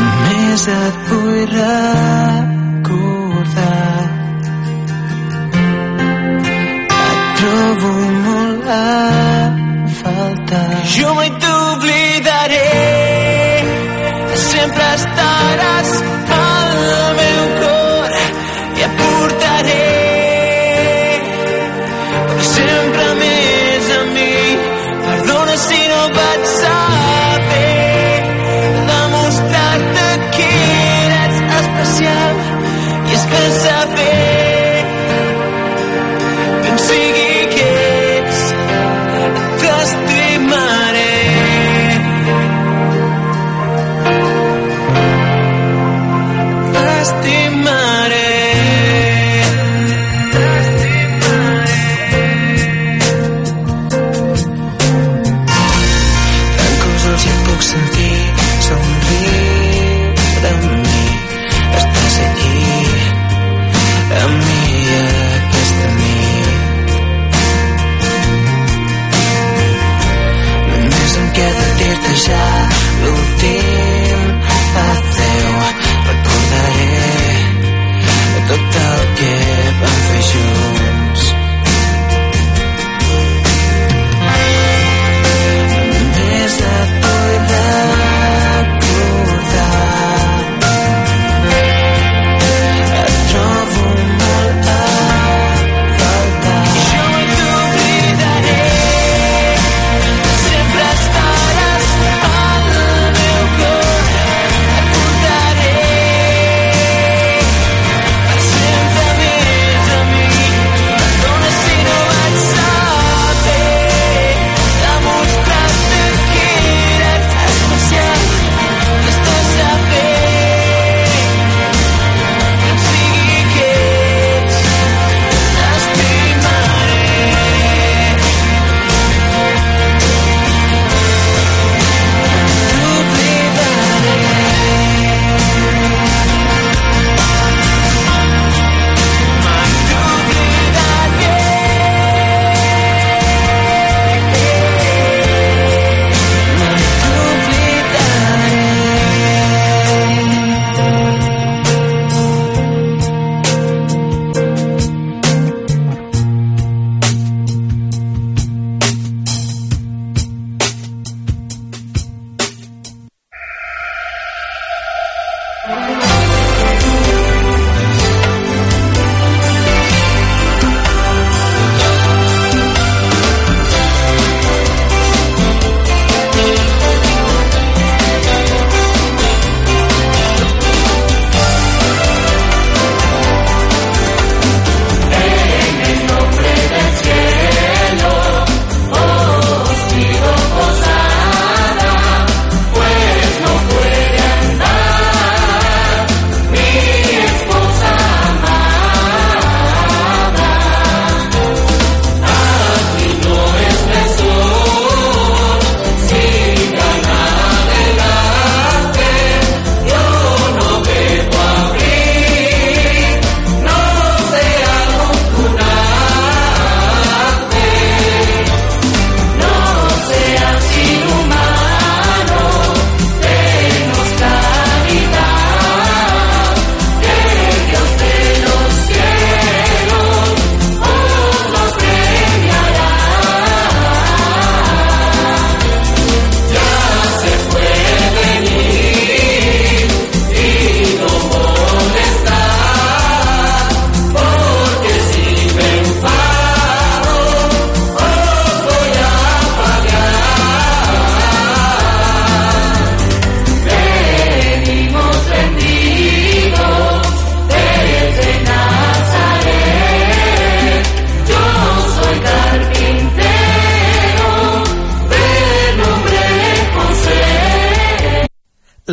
Només 0.00 0.62
et 0.74 0.96
vull 1.08 1.44
recordar 1.52 2.08
Et 7.00 7.20
trobo 7.40 7.92
molt 8.26 8.66
a 8.76 8.78
faltar 10.00 10.70
Jo 10.96 11.10
mai 11.18 11.30
t'oblidaré 11.44 12.66
Sempre 14.46 14.84
estaràs 14.98 15.90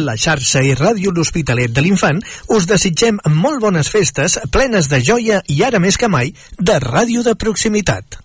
la 0.05 0.17
xarxa 0.19 0.61
i 0.65 0.75
ràdio 0.77 1.13
L'Hospitalet 1.15 1.73
de 1.73 1.81
l'Infant 1.85 2.21
us 2.53 2.67
desitgem 2.69 3.19
molt 3.33 3.61
bones 3.63 3.89
festes, 3.89 4.37
plenes 4.51 4.89
de 4.91 5.01
joia 5.01 5.41
i 5.47 5.63
ara 5.63 5.79
més 5.79 5.97
que 5.97 6.09
mai, 6.11 6.33
de 6.59 6.79
ràdio 6.83 7.23
de 7.25 7.35
proximitat. 7.35 8.19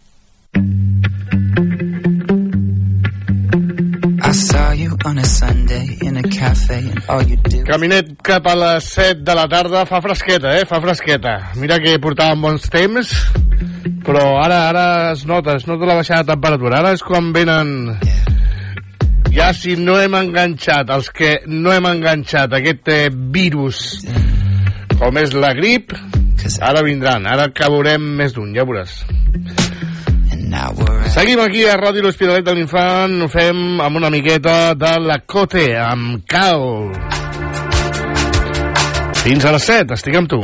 Caminet 7.67 8.13
cap 8.25 8.47
a 8.49 8.55
les 8.57 8.87
7 8.95 9.25
de 9.27 9.35
la 9.37 9.47
tarda, 9.51 9.85
fa 9.89 10.01
fresqueta, 10.05 10.55
eh? 10.59 10.67
Fa 10.69 10.81
fresqueta. 10.85 11.35
Mira 11.61 11.79
que 11.83 11.97
portàvem 12.03 12.47
bons 12.47 12.69
temps, 12.73 13.13
però 14.07 14.25
ara 14.43 14.63
ara 14.71 14.87
es 15.13 15.27
nota, 15.29 15.57
es 15.61 15.67
nota 15.69 15.89
la 15.89 15.99
baixada 16.01 16.23
de 16.25 16.33
temperatura. 16.35 16.81
Ara 16.81 16.95
és 16.97 17.05
quan 17.07 17.33
venen... 17.35 17.75
Ja 19.33 19.53
si 19.57 19.77
no 19.81 19.97
hem 20.01 20.15
enganxat, 20.19 20.91
els 20.93 21.09
que 21.15 21.39
no 21.49 21.73
hem 21.73 21.87
enganxat 21.89 22.53
aquest 22.59 22.89
eh, 22.93 23.09
virus, 23.33 23.79
com 25.01 25.17
és 25.21 25.33
la 25.33 25.55
grip, 25.57 25.95
ara 26.61 26.83
vindran, 26.85 27.25
ara 27.27 27.49
veurem 27.73 28.05
més 28.19 28.35
d'un, 28.37 28.53
ja 28.55 28.67
veuràs. 28.69 29.01
Seguim 31.15 31.41
aquí 31.41 31.65
a 31.65 31.79
Ràdio 31.81 32.05
L'Hospitalet 32.05 32.45
de 32.45 32.53
l'Infant, 32.59 33.23
ho 33.25 33.29
fem 33.33 33.81
amb 33.81 33.97
una 33.97 34.11
miqueta 34.13 34.75
de 34.77 34.93
la 35.01 35.23
Cote, 35.25 35.65
amb 35.81 36.27
Cal. 36.29 36.93
Fins 39.23 39.49
a 39.49 39.57
les 39.57 39.73
7, 39.73 39.97
estic 39.97 40.21
amb 40.21 40.29
tu. 40.29 40.43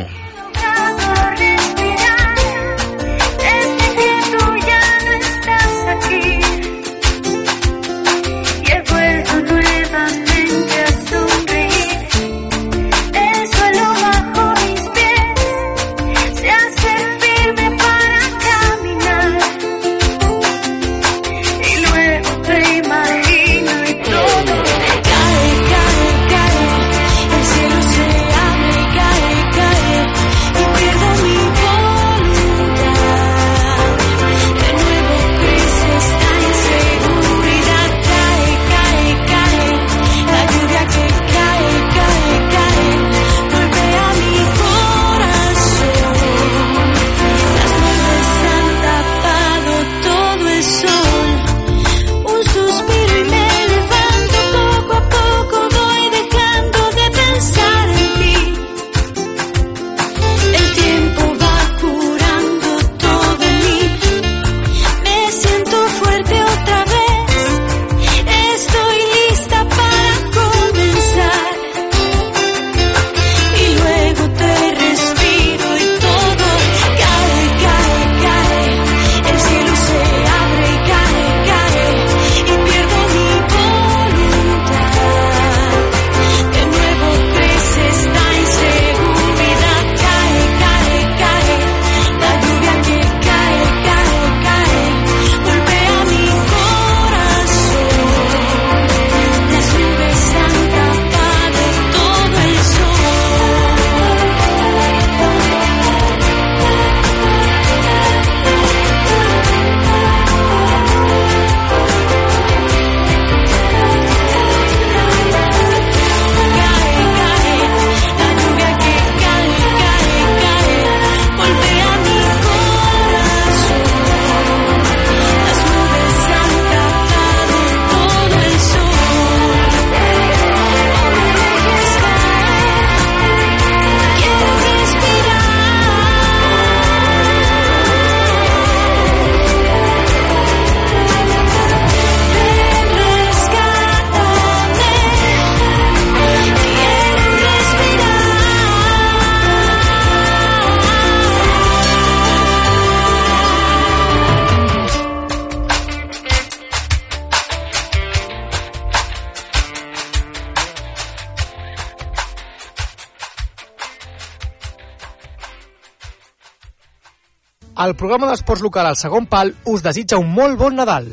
El 167.79 167.93
programa 167.95 168.26
d'esports 168.26 168.62
local 168.64 168.89
al 168.89 168.97
segon 168.99 169.26
pal 169.31 169.53
us 169.72 169.85
desitja 169.85 170.18
un 170.18 170.33
molt 170.35 170.59
bon 170.59 170.74
Nadal. 170.74 171.07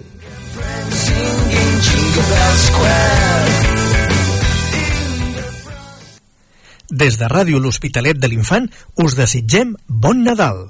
Des 6.89 7.18
de 7.22 7.30
Ràdio 7.30 7.59
L'Hospitalet 7.61 8.18
de 8.18 8.32
l'Infant 8.32 8.66
us 9.05 9.18
desitgem 9.20 9.76
bon 10.05 10.26
Nadal. 10.26 10.63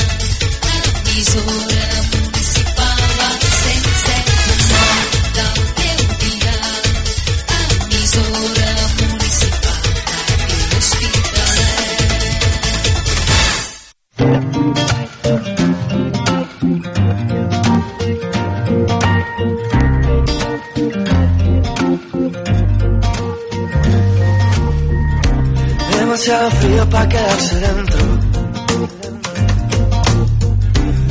Demasiado 26.25 26.51
frío 26.53 26.89
para 26.89 27.07
quedarse 27.07 27.55
dentro. 27.57 27.99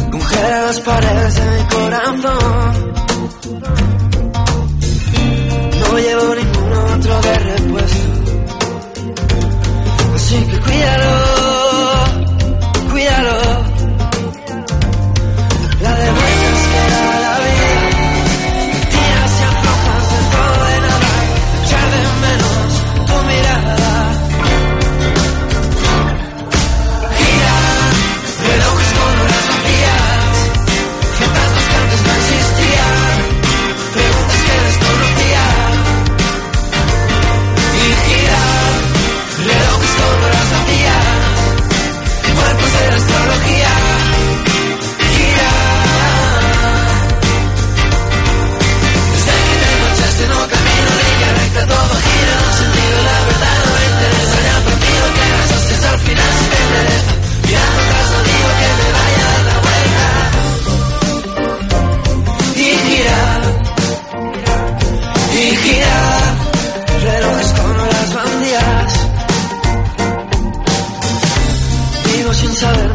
Congela 0.09 0.61
las 0.65 0.79
paredes 0.79 1.35
de 1.35 1.41
mi 1.51 1.63
corazón. 1.69 2.93
No 5.79 5.99
llevo 5.99 6.33
ningún 6.33 6.73
otro 6.73 7.21
de 7.21 7.39
repuesto. 7.39 8.07
Así 10.15 10.45
que 10.47 10.59
cuídalo. 10.61 11.42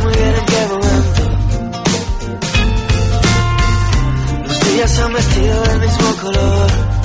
me 0.08 0.16
vienen 0.16 0.46
devorando. 0.46 1.22
Los 4.46 4.60
días 4.72 4.98
han 4.98 5.12
vestido 5.12 5.62
del 5.62 5.80
mismo 5.80 6.16
color. 6.22 6.97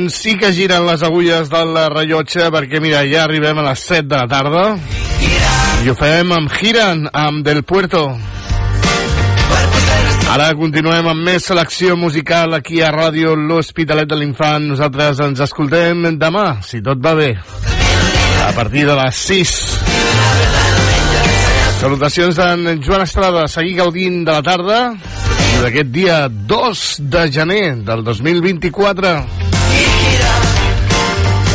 Doncs 0.00 0.16
sí 0.16 0.32
que 0.40 0.48
giren 0.56 0.86
les 0.88 1.02
agulles 1.04 1.50
del 1.52 1.76
rellotge 1.92 2.46
perquè, 2.48 2.78
mira, 2.80 3.02
ja 3.04 3.26
arribem 3.26 3.58
a 3.60 3.66
les 3.66 3.80
7 3.84 4.06
de 4.08 4.16
la 4.16 4.28
tarda 4.30 4.62
i 5.84 5.90
ho 5.92 5.94
fem 5.98 6.30
amb 6.32 6.48
Giran, 6.56 7.02
amb 7.12 7.42
Del 7.44 7.60
Puerto. 7.68 8.06
Ara 10.32 10.46
continuem 10.56 11.10
amb 11.10 11.20
més 11.26 11.44
selecció 11.50 11.98
musical 12.00 12.56
aquí 12.56 12.80
a 12.80 12.88
Ràdio 12.94 13.34
L'Hospitalet 13.36 14.08
de 14.08 14.16
l'Infant. 14.22 14.70
Nosaltres 14.70 15.20
ens 15.26 15.42
escoltem 15.44 16.16
demà, 16.16 16.46
si 16.64 16.80
tot 16.80 17.04
va 17.04 17.12
bé, 17.18 17.34
a 18.46 18.54
partir 18.56 18.86
de 18.88 18.96
les 19.02 19.20
6. 19.26 19.52
Salutacions 21.82 22.40
d'en 22.40 22.80
Joan 22.80 23.04
Estrada. 23.04 23.44
Seguir 23.52 23.76
gaudint 23.82 24.22
de 24.24 24.32
la 24.32 24.48
tarda 24.48 24.80
d'aquest 25.60 25.92
dia 25.92 26.22
2 26.32 26.88
de 27.12 27.28
gener 27.36 27.64
del 27.84 28.08
2024. 28.08 29.39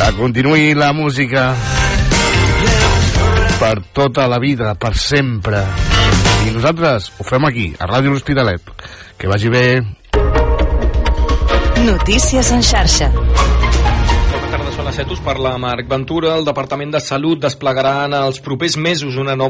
Que 0.06 0.12
continuï 0.14 0.76
la 0.78 0.91
música 0.93 1.47
per 3.58 3.80
tota 3.89 4.28
la 4.30 4.38
vida, 4.38 4.76
per 4.78 4.91
sempre. 4.93 5.64
I 6.45 6.53
nosaltres 6.53 7.08
ho 7.18 7.26
fem 7.26 7.47
aquí, 7.49 7.66
a 7.82 7.88
Ràdio 7.89 8.14
L'Hospitalet. 8.14 8.62
Que 9.18 9.26
vagi 9.26 9.49
bé. 9.49 9.82
Notícies 11.88 12.51
en 12.53 12.62
xarxa. 12.62 13.10
Bona 13.16 14.51
tarda, 14.53 14.70
són 14.78 14.86
les 14.86 15.01
7, 15.01 15.18
us 15.18 15.26
parla 15.26 15.58
Marc 15.58 15.89
Ventura. 15.89 16.36
El 16.38 16.45
Departament 16.45 16.93
de 16.93 17.01
Salut 17.01 17.41
desplegarà 17.41 18.06
en 18.06 18.14
els 18.14 18.38
propers 18.45 18.78
mesos 18.78 19.18
una 19.18 19.34
nova 19.34 19.43